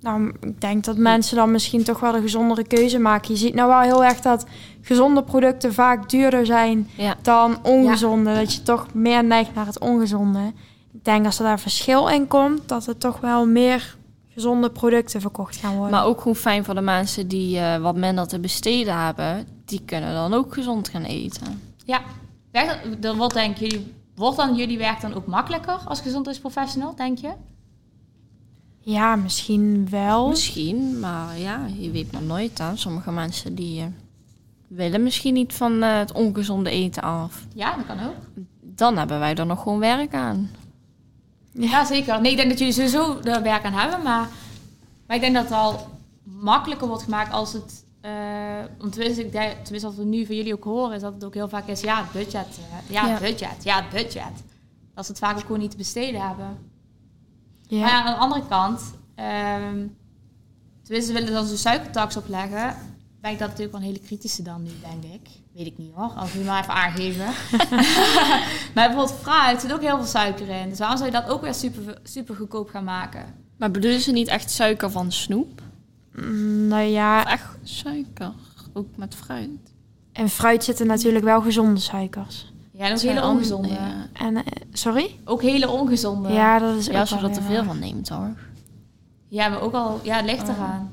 Nou, 0.00 0.32
ik 0.40 0.60
denk 0.60 0.84
dat 0.84 0.96
mensen 0.96 1.36
dan 1.36 1.50
misschien 1.50 1.84
toch 1.84 2.00
wel 2.00 2.12
de 2.12 2.20
gezondere 2.20 2.66
keuze 2.66 2.98
maken. 2.98 3.30
Je 3.32 3.36
ziet 3.38 3.54
nou 3.54 3.68
wel 3.68 3.80
heel 3.80 4.04
erg 4.04 4.20
dat 4.20 4.46
gezonde 4.82 5.22
producten 5.22 5.74
vaak 5.74 6.08
duurder 6.10 6.46
zijn 6.46 6.88
Ja. 6.96 7.14
dan 7.22 7.58
ongezonde. 7.62 8.34
Dat 8.34 8.54
je 8.54 8.62
toch 8.62 8.86
meer 8.94 9.24
neigt 9.24 9.54
naar 9.54 9.66
het 9.66 9.78
ongezonde. 9.78 10.52
Ik 10.92 11.04
denk 11.04 11.26
als 11.26 11.38
er 11.38 11.44
daar 11.44 11.60
verschil 11.60 12.08
in 12.08 12.26
komt, 12.26 12.68
dat 12.68 12.86
er 12.86 12.98
toch 12.98 13.20
wel 13.20 13.46
meer 13.46 13.96
gezonde 14.40 14.70
producten 14.70 15.20
verkocht 15.20 15.56
gaan 15.56 15.74
worden. 15.74 15.90
Maar 15.90 16.04
ook 16.04 16.18
gewoon 16.18 16.36
fijn 16.36 16.64
voor 16.64 16.74
de 16.74 16.80
mensen 16.80 17.28
die 17.28 17.58
eh, 17.58 17.76
wat 17.76 17.96
minder 17.96 18.26
te 18.26 18.38
besteden 18.38 19.04
hebben. 19.04 19.46
Die 19.64 19.82
kunnen 19.84 20.12
dan 20.12 20.34
ook 20.34 20.54
gezond 20.54 20.88
gaan 20.88 21.02
eten. 21.04 21.62
Ja, 21.84 22.02
dan 22.98 23.16
wordt, 23.16 23.34
denk 23.34 23.56
jullie, 23.56 23.94
wordt 24.14 24.36
dan 24.36 24.54
jullie 24.54 24.78
werk 24.78 25.00
dan 25.00 25.14
ook 25.14 25.26
makkelijker 25.26 25.78
als 25.84 26.00
gezondheidsprofessional, 26.00 26.94
denk 26.94 27.18
je? 27.18 27.32
Ja, 28.80 29.16
misschien 29.16 29.88
wel. 29.90 30.28
Misschien, 30.28 31.00
maar 31.00 31.38
ja, 31.38 31.66
je 31.78 31.90
weet 31.90 32.12
maar 32.12 32.22
nooit 32.22 32.60
aan. 32.60 32.78
Sommige 32.78 33.12
mensen 33.12 33.54
die 33.54 33.80
eh, 33.80 33.86
willen 34.68 35.02
misschien 35.02 35.34
niet 35.34 35.52
van 35.52 35.82
eh, 35.82 35.98
het 35.98 36.12
ongezonde 36.12 36.70
eten 36.70 37.02
af. 37.02 37.46
Ja, 37.54 37.76
dat 37.76 37.86
kan 37.86 38.06
ook. 38.06 38.44
Dan 38.60 38.96
hebben 38.96 39.18
wij 39.18 39.34
er 39.34 39.46
nog 39.46 39.62
gewoon 39.62 39.78
werk 39.78 40.14
aan. 40.14 40.50
Ja, 41.52 41.84
zeker. 41.84 42.20
Nee, 42.20 42.30
ik 42.30 42.36
denk 42.36 42.48
dat 42.48 42.58
jullie 42.58 42.74
sowieso 42.74 43.18
er 43.20 43.42
werk 43.42 43.64
aan 43.64 43.72
hebben, 43.72 44.02
maar, 44.02 44.28
maar 45.06 45.16
ik 45.16 45.22
denk 45.22 45.34
dat 45.34 45.44
het 45.44 45.52
al 45.52 45.88
makkelijker 46.22 46.88
wordt 46.88 47.02
gemaakt 47.02 47.32
als 47.32 47.52
het... 47.52 47.84
want 48.78 48.92
tenminste, 48.92 49.24
ik 49.24 49.32
denk, 49.32 49.52
tenminste, 49.52 49.88
wat 49.88 49.94
we 49.96 50.04
nu 50.04 50.26
van 50.26 50.34
jullie 50.36 50.52
ook 50.54 50.64
horen, 50.64 50.94
is 50.96 51.00
dat 51.02 51.14
het 51.14 51.24
ook 51.24 51.34
heel 51.34 51.48
vaak 51.48 51.66
is, 51.66 51.80
ja, 51.80 52.04
budget. 52.12 52.46
eh, 52.58 52.92
ja, 52.94 53.06
Ja. 53.06 53.18
budget. 53.18 53.64
Ja, 53.64 53.84
budget. 53.92 54.44
Dat 54.94 55.04
ze 55.04 55.10
het 55.10 55.20
vaak 55.20 55.34
ook 55.36 55.40
gewoon 55.40 55.58
niet 55.60 55.70
te 55.70 55.76
besteden 55.76 56.20
hebben. 56.28 56.58
Ja. 57.66 57.80
Maar 57.80 57.88
ja, 57.90 58.04
aan 58.04 58.12
de 58.14 58.18
andere 58.20 58.46
kant, 58.48 58.80
ehm 59.14 59.86
tenminste 60.82 61.12
willen 61.12 61.32
dan 61.32 61.46
zo'n 61.46 61.56
suikertax 61.56 62.16
opleggen, 62.16 62.76
ben 63.20 63.30
ik 63.30 63.38
dat 63.38 63.48
natuurlijk 63.48 63.72
wel 63.76 63.80
een 63.80 63.86
hele 63.94 64.06
kritische 64.06 64.42
dan 64.42 64.62
nu, 64.62 64.70
denk 64.80 65.14
ik. 65.14 65.28
Weet 65.52 65.66
ik 65.66 65.78
niet 65.78 65.92
hoor, 65.94 66.10
als 66.16 66.32
je 66.32 66.38
maar 66.40 66.60
even 66.62 66.74
aangeven. 66.74 67.24
maar 68.74 68.86
bijvoorbeeld 68.88 69.18
fruit 69.22 69.60
zit 69.60 69.72
ook 69.72 69.80
heel 69.80 69.96
veel 69.96 70.06
suiker 70.06 70.48
in. 70.48 70.68
Dus 70.68 70.78
waarom 70.78 70.96
zou 70.98 71.10
je 71.10 71.16
dat 71.20 71.28
ook 71.28 71.40
weer 71.42 71.54
super, 71.54 71.98
super 72.02 72.34
goedkoop 72.36 72.68
gaan 72.68 72.84
maken? 72.84 73.24
Maar 73.56 73.70
bedoelen 73.70 74.00
ze 74.00 74.12
niet 74.12 74.28
echt 74.28 74.50
suiker 74.50 74.90
van 74.90 75.12
snoep? 75.12 75.62
Mm, 76.14 76.66
Nou 76.68 76.82
ja, 76.82 77.26
Echt 77.26 77.56
suiker, 77.62 78.32
ook 78.72 78.96
met 78.96 79.14
fruit. 79.14 79.50
in 80.12 80.28
fruit 80.28 80.64
zitten 80.64 80.86
natuurlijk 80.86 81.24
wel 81.24 81.40
gezonde 81.40 81.80
suikers. 81.80 82.52
Ja, 82.72 82.86
dat 82.88 82.96
is 82.96 83.02
Zijn 83.02 83.14
hele 83.16 83.26
ongezonde. 83.28 83.68
Ja, 83.68 84.06
En, 84.12 84.36
eh, 84.36 84.42
sorry? 84.72 85.16
Ook 85.24 85.42
hele 85.42 85.68
ongezonde. 85.68 86.28
Ja, 86.32 86.58
dat 86.58 86.76
is 86.76 86.86
Ja, 86.86 86.92
ook 86.92 86.98
als 86.98 87.10
je 87.10 87.16
er 87.16 87.32
te 87.32 87.42
veel 87.42 87.64
van 87.64 87.78
neemt 87.78 88.08
hoor. 88.08 88.34
Ja, 89.28 89.48
maar 89.48 89.60
ook 89.60 89.74
al, 89.74 90.00
ja, 90.02 90.16
het 90.16 90.24
ligt 90.24 90.48
Oh. 90.48 90.54
eraan. 90.56 90.92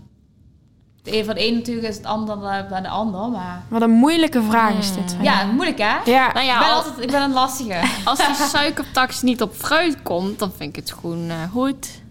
De 1.08 1.18
een 1.18 1.26
van 1.26 1.36
de 1.36 1.48
een 1.48 1.54
natuurlijk 1.54 1.88
is 1.88 1.96
het 1.96 2.06
ander 2.06 2.40
dan 2.70 2.82
de 2.84 2.88
ander, 2.90 3.30
maar... 3.30 3.64
Wat 3.70 3.82
een 3.82 3.90
moeilijke 3.92 4.42
vraag 4.44 4.78
is 4.78 4.90
Hmm. 4.90 5.06
dit. 5.06 5.16
Ja, 5.22 5.46
moeilijk 5.46 5.78
hè? 5.78 5.98
Ja, 6.12 6.28
Nou 6.34 6.40
ik, 6.40 6.52
ja, 6.52 6.60
ben 6.60 6.68
al- 6.68 6.74
altijd, 6.74 7.00
ik 7.00 7.12
ben 7.12 7.22
een 7.22 7.34
lastige. 7.34 7.82
als 8.06 8.18
die 8.26 8.36
suikertax 8.36 9.22
niet 9.22 9.42
op 9.42 9.54
fruit 9.56 10.02
komt, 10.02 10.40
dan 10.40 10.52
vind 10.58 10.70
ik 10.70 10.76
het 10.76 10.92
gewoon 11.00 11.30
eh, 11.30 11.36
goed. 11.52 12.02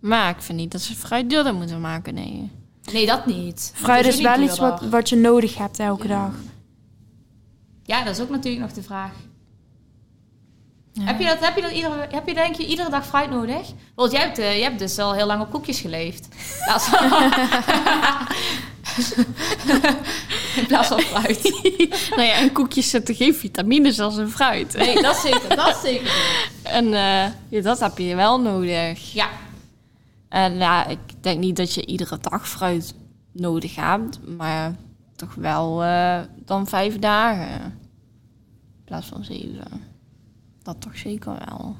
Maar 0.00 0.28
ik 0.30 0.42
vind 0.42 0.58
niet 0.58 0.72
dat 0.72 0.80
ze 0.80 0.94
fruit 0.94 1.30
duurder 1.30 1.54
moeten 1.54 1.80
maken, 1.80 2.14
nee. 2.14 2.50
Nee, 2.92 3.06
dat 3.06 3.26
niet. 3.26 3.72
fruit 3.74 4.04
Dat 4.04 4.12
is 4.14 4.20
wel 4.20 4.40
iets 4.40 4.58
wat, 4.58 4.80
wat 4.80 5.08
je 5.08 5.16
nodig 5.16 5.56
hebt 5.58 5.78
elke 5.78 6.08
Ja. 6.08 6.14
dag. 6.22 6.32
Ja, 7.82 8.04
dat 8.04 8.14
is 8.16 8.22
ook 8.22 8.30
natuurlijk 8.30 8.62
nog 8.64 8.72
de 8.72 8.82
vraag. 8.82 9.12
Ja. 11.00 11.06
Heb 11.06 11.20
je 11.20 11.26
dat, 11.26 11.38
heb 11.40 11.56
je 11.56 11.62
dat 11.62 11.70
iedere, 11.70 12.06
heb 12.10 12.28
je 12.28 12.34
denk 12.34 12.54
je 12.54 12.66
iedere 12.66 12.90
dag 12.90 13.06
fruit 13.06 13.30
nodig? 13.30 13.72
Want 13.94 14.12
jij 14.12 14.20
hebt, 14.20 14.38
eh, 14.38 14.52
jij 14.52 14.62
hebt 14.62 14.78
dus 14.78 14.98
al 14.98 15.14
heel 15.14 15.26
lang 15.26 15.42
op 15.42 15.50
koekjes 15.50 15.80
geleefd. 15.80 16.28
In 20.56 20.66
plaats 20.66 20.88
van, 20.88 21.00
fruit. 21.00 21.42
nou 22.16 22.22
ja, 22.22 22.36
in 22.36 22.52
koekjes 22.52 22.90
zitten 22.90 23.14
geen 23.14 23.34
vitamines 23.34 24.00
als 24.00 24.16
in 24.16 24.28
fruit. 24.28 24.76
Nee, 24.76 25.02
dat 25.02 25.16
zeker. 25.16 25.56
Dat 25.56 25.80
zeker. 25.82 26.12
En 26.62 26.84
eh, 26.84 27.26
ja, 27.48 27.60
dat 27.62 27.80
heb 27.80 27.98
je 27.98 28.14
wel 28.14 28.40
nodig. 28.40 29.12
Ja, 29.12 29.28
En 30.28 30.56
ja, 30.56 30.86
ik 30.86 30.98
denk 31.20 31.38
niet 31.38 31.56
dat 31.56 31.74
je 31.74 31.86
iedere 31.86 32.18
dag 32.20 32.48
fruit 32.48 32.94
nodig 33.32 33.74
hebt, 33.74 34.18
maar 34.36 34.74
toch 35.16 35.34
wel 35.34 35.82
eh, 35.82 36.20
dan 36.44 36.66
vijf 36.66 36.98
dagen. 36.98 37.62
In 38.78 38.84
plaats 38.84 39.06
van 39.06 39.24
zeven. 39.24 39.89
Dat 40.72 40.80
toch 40.80 40.96
zeker 40.98 41.32
wel. 41.46 41.76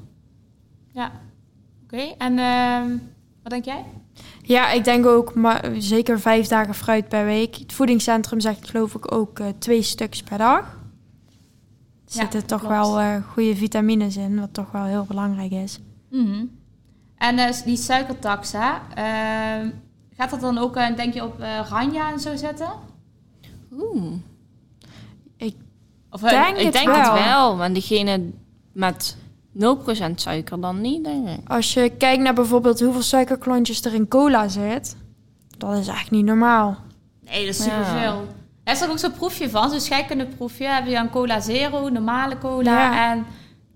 ja. 0.91 1.11
Oké, 1.83 1.97
en 2.17 2.39
ehm, 2.39 2.89
wat 3.43 3.51
denk 3.51 3.65
jij? 3.65 3.85
Ja, 4.41 4.71
ik 4.71 4.83
denk 4.83 5.05
ook 5.05 5.35
maar 5.35 5.69
zeker 5.77 6.19
vijf 6.19 6.47
dagen 6.47 6.73
fruit 6.73 7.07
per 7.09 7.25
week. 7.25 7.55
Het 7.55 7.73
voedingscentrum 7.73 8.39
zegt 8.39 8.69
geloof 8.69 8.95
ik 8.95 9.13
ook 9.13 9.39
eh, 9.39 9.47
twee 9.59 9.81
stuks 9.81 10.23
per 10.23 10.37
dag. 10.37 10.59
Er 10.59 10.69
Ja, 12.05 12.21
zitten 12.21 12.45
toch 12.45 12.59
klopt. 12.59 12.75
wel 12.75 12.99
eh, 12.99 13.15
goede 13.33 13.55
vitamines 13.55 14.17
in, 14.17 14.39
wat 14.39 14.53
toch 14.53 14.71
wel 14.71 14.83
heel 14.83 15.05
belangrijk 15.05 15.51
is. 15.51 15.79
Mhm. 16.09 16.45
En 17.17 17.37
eh, 17.39 17.53
die 17.65 17.77
suikertax, 17.77 18.51
hè? 18.57 18.71
ehm, 18.95 19.69
gaat 20.17 20.29
dat 20.29 20.41
dan 20.41 20.57
ook, 20.57 20.75
eh, 20.75 20.95
denk 20.95 21.13
je, 21.13 21.23
op 21.23 21.39
eh 21.39 21.59
Ranja 21.69 22.11
en 22.11 22.19
zo 22.19 22.35
zetten? 22.35 22.69
Oeh. 23.71 24.13
Of, 26.13 26.23
eh, 26.23 26.29
Denk 26.29 26.57
Ik 26.57 26.63
het 26.63 26.73
denk 26.73 26.85
wel. 26.87 27.13
het 27.13 27.23
wel, 27.23 27.55
maar 27.55 27.73
diegene 27.73 28.29
met 28.73 29.17
0% 29.59 29.61
suiker 30.15 30.61
dan 30.61 30.81
niet, 30.81 31.03
denk 31.03 31.27
ik. 31.27 31.39
Als 31.49 31.73
je 31.73 31.89
kijkt 31.97 32.23
naar 32.23 32.33
bijvoorbeeld 32.33 32.79
hoeveel 32.79 33.01
suikerklontjes 33.01 33.81
er 33.85 33.93
in 33.93 34.07
cola 34.07 34.47
zit, 34.47 34.95
dat 35.57 35.77
is 35.77 35.87
echt 35.87 36.11
niet 36.11 36.25
normaal. 36.25 36.77
Nee, 37.25 37.45
dat 37.45 37.55
is 37.55 37.65
Ja. 37.65 37.71
superveel. 37.83 38.27
Er 38.63 38.73
is 38.73 38.81
er 38.81 38.89
ook 38.89 38.99
zo'n 38.99 39.11
proefje 39.11 39.49
van, 39.49 39.69
zo'n 39.69 39.79
scheikunde 39.79 40.25
proefje. 40.25 40.65
Heb 40.67 40.85
je 40.85 40.93
dan 40.93 41.09
cola 41.09 41.39
zero, 41.39 41.89
normale 41.89 42.37
cola 42.37 42.71
Ja. 42.93 43.11
en 43.11 43.25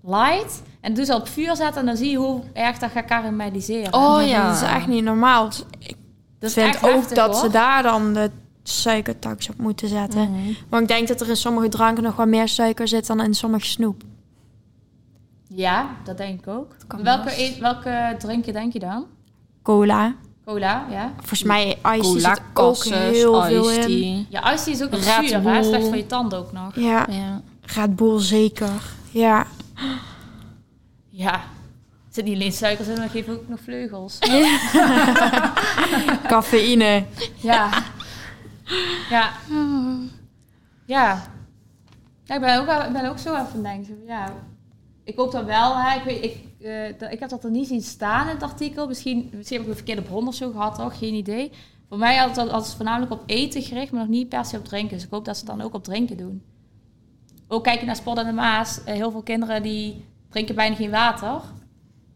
light. 0.02 0.62
En 0.80 0.94
doe 0.94 1.04
ze 1.04 1.14
op 1.14 1.28
vuur 1.28 1.56
zetten 1.56 1.80
en 1.80 1.86
dan 1.86 1.96
zie 1.96 2.10
je 2.10 2.16
hoe 2.16 2.42
erg 2.52 2.78
dat 2.78 2.90
gaat 2.90 3.04
karamelliseren. 3.04 3.94
Oh 3.94 4.26
ja. 4.26 4.46
Dat 4.46 4.56
is 4.56 4.62
echt 4.68 4.86
niet 4.86 5.04
normaal. 5.04 5.50
Ik 5.78 5.96
dat 6.38 6.52
vind 6.52 6.76
ook 6.76 6.80
heftig, 6.90 7.16
dat 7.16 7.32
hoor. 7.32 7.40
ze 7.44 7.50
daar 7.50 7.82
dan 7.82 8.12
de 8.14 8.30
suikertax 8.62 9.48
op 9.48 9.58
moeten 9.58 9.88
zetten. 9.88 10.30
Mhm. 10.30 10.52
Want 10.68 10.82
ik 10.82 10.88
denk 10.88 11.08
dat 11.08 11.20
er 11.20 11.28
in 11.28 11.36
sommige 11.36 11.68
dranken 11.68 12.02
nog 12.02 12.16
wel 12.16 12.26
meer 12.26 12.48
suiker 12.48 12.88
zit 12.88 13.06
dan 13.06 13.20
in 13.22 13.34
sommige 13.34 13.66
snoep. 13.66 14.02
Ja, 15.56 15.86
dat 16.04 16.16
denk 16.16 16.40
ik 16.40 16.48
ook. 16.48 16.76
Welke, 17.02 17.40
eet- 17.42 17.58
welke 17.58 18.14
drinken 18.18 18.52
denk 18.52 18.72
je 18.72 18.78
dan? 18.78 19.06
Cola. 19.62 20.14
Cola, 20.44 20.84
ja. 20.90 21.12
Volgens 21.16 21.42
mij 21.42 21.78
ice 21.84 22.00
Cola, 22.00 22.34
zit 22.34 22.40
ook 22.54 22.84
heel 22.84 23.42
veel 23.42 23.70
iced 23.72 23.84
in. 23.88 24.26
tea. 24.28 24.40
Ja, 24.40 24.52
tea 24.52 24.70
is 24.72 24.82
ook 24.82 24.90
nog 24.90 25.04
Red 25.04 25.28
zuur, 25.28 25.42
hè? 25.54 25.62
Slecht 25.62 25.86
voor 25.86 25.96
je 25.96 26.06
tanden 26.06 26.38
ook 26.38 26.52
nog. 26.52 26.74
Ja, 26.74 27.06
Ja. 27.10 27.40
Red 27.62 27.96
Bull 27.96 28.18
zeker. 28.20 28.70
Ja. 29.10 29.46
Ja. 31.10 31.32
Er 31.34 32.22
zit 32.22 32.24
niet 32.24 32.34
alleen 32.34 32.52
suikers 32.52 32.88
in, 32.88 32.98
maar 32.98 33.08
geef 33.08 33.28
ook 33.28 33.48
nog 33.48 33.60
vleugels. 33.60 34.18
Cafeïne. 36.28 37.04
Ja. 37.36 37.68
Ja. 39.10 39.30
Ja. 40.84 41.22
Ja, 42.24 42.34
ik 42.34 42.40
ben 42.40 42.60
ook, 42.60 42.92
ben 42.92 43.08
ook 43.10 43.18
zo 43.18 43.28
even 43.34 43.38
aan 43.38 43.46
het 43.52 43.62
denken. 43.62 43.98
Ja, 44.06 44.32
ik 45.06 45.16
hoop 45.16 45.32
dat 45.32 45.44
wel. 45.44 45.76
Hè. 45.76 45.96
Ik, 45.98 46.02
weet, 46.04 46.24
ik, 46.24 46.36
eh, 46.66 46.98
dat- 46.98 47.12
ik 47.12 47.20
heb 47.20 47.28
dat 47.28 47.44
er 47.44 47.50
niet 47.50 47.66
zien 47.68 47.82
staan 47.82 48.26
in 48.28 48.34
het 48.34 48.42
artikel. 48.42 48.86
Misschien, 48.86 49.30
misschien 49.32 49.56
heb 49.56 49.66
ik 49.66 49.70
een 49.72 49.76
verkeerde 49.84 50.02
bron 50.02 50.26
of 50.28 50.34
zo 50.34 50.50
gehad, 50.50 50.74
toch? 50.74 50.98
Geen 50.98 51.14
idee. 51.14 51.50
Voor 51.88 51.98
mij 51.98 52.16
had 52.16 52.36
het, 52.36 52.50
had 52.50 52.64
het 52.66 52.74
voornamelijk 52.74 53.12
op 53.12 53.22
eten 53.26 53.62
gericht, 53.62 53.90
maar 53.92 54.00
nog 54.00 54.10
niet 54.10 54.28
per 54.28 54.44
se 54.44 54.56
op 54.56 54.64
drinken. 54.64 54.94
Dus 54.96 55.04
ik 55.04 55.10
hoop 55.10 55.24
dat 55.24 55.36
ze 55.36 55.44
het 55.46 55.56
dan 55.56 55.66
ook 55.66 55.74
op 55.74 55.84
drinken 55.84 56.16
doen. 56.16 56.42
Ook 57.48 57.64
kijken 57.64 57.86
naar 57.86 57.96
Sport 57.96 58.18
en 58.18 58.26
de 58.26 58.32
Maas. 58.32 58.84
eh, 58.84 58.94
heel 58.94 59.10
veel 59.10 59.22
kinderen 59.22 59.62
die 59.62 60.04
drinken 60.30 60.54
bijna 60.54 60.74
geen 60.74 60.90
water. 60.90 61.40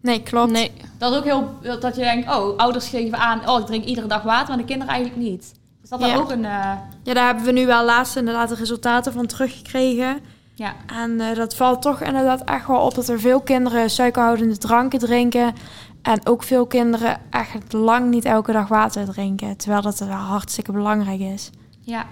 Nee, 0.02 0.22
klopt. 0.22 0.52
Nee. 0.52 0.70
Dat 0.98 1.12
is 1.12 1.18
ook 1.18 1.24
heel... 1.24 1.48
Dat 1.80 1.96
je 1.96 2.02
denkt, 2.02 2.28
oh, 2.36 2.56
ouders 2.56 2.88
geven 2.88 3.18
aan... 3.18 3.48
Oh, 3.48 3.60
ik 3.60 3.66
drink 3.66 3.84
iedere 3.84 4.06
dag 4.06 4.22
water, 4.22 4.48
maar 4.48 4.56
de 4.56 4.64
kinderen 4.64 4.94
eigenlijk 4.94 5.22
niet. 5.22 5.54
Dus 5.80 5.90
dat 5.90 6.00
dan 6.00 6.08
Ja. 6.08 6.16
ook 6.16 6.30
een... 6.30 6.44
eh, 6.44 6.78
Ja, 7.02 7.14
daar 7.14 7.26
hebben 7.26 7.44
we 7.44 7.52
nu 7.52 7.66
wel 7.66 7.84
laatst 7.84 8.16
inderdaad 8.16 8.48
de 8.48 8.54
resultaten 8.54 9.12
van 9.12 9.26
teruggekregen. 9.26 10.20
Ja, 10.60 10.74
En 10.86 11.20
eh, 11.20 11.36
dat 11.36 11.56
valt 11.56 11.82
toch 11.82 12.00
inderdaad 12.00 12.44
echt 12.44 12.66
wel 12.66 12.80
op 12.80 12.94
dat 12.94 13.08
er 13.08 13.20
veel 13.20 13.40
kinderen 13.40 13.90
suikerhoudende 13.90 14.58
dranken 14.58 14.98
drinken. 14.98 15.54
En 16.02 16.26
ook 16.26 16.42
veel 16.42 16.66
kinderen 16.66 17.20
echt 17.30 17.72
lang 17.72 18.10
niet 18.10 18.24
elke 18.24 18.52
dag 18.52 18.68
water 18.68 19.04
drinken. 19.04 19.56
Terwijl 19.56 19.82
dat 19.82 19.98
wel 19.98 20.08
hartstikke 20.10 20.72
belangrijk 20.72 21.20
is. 21.20 21.50
Ja. 21.80 22.06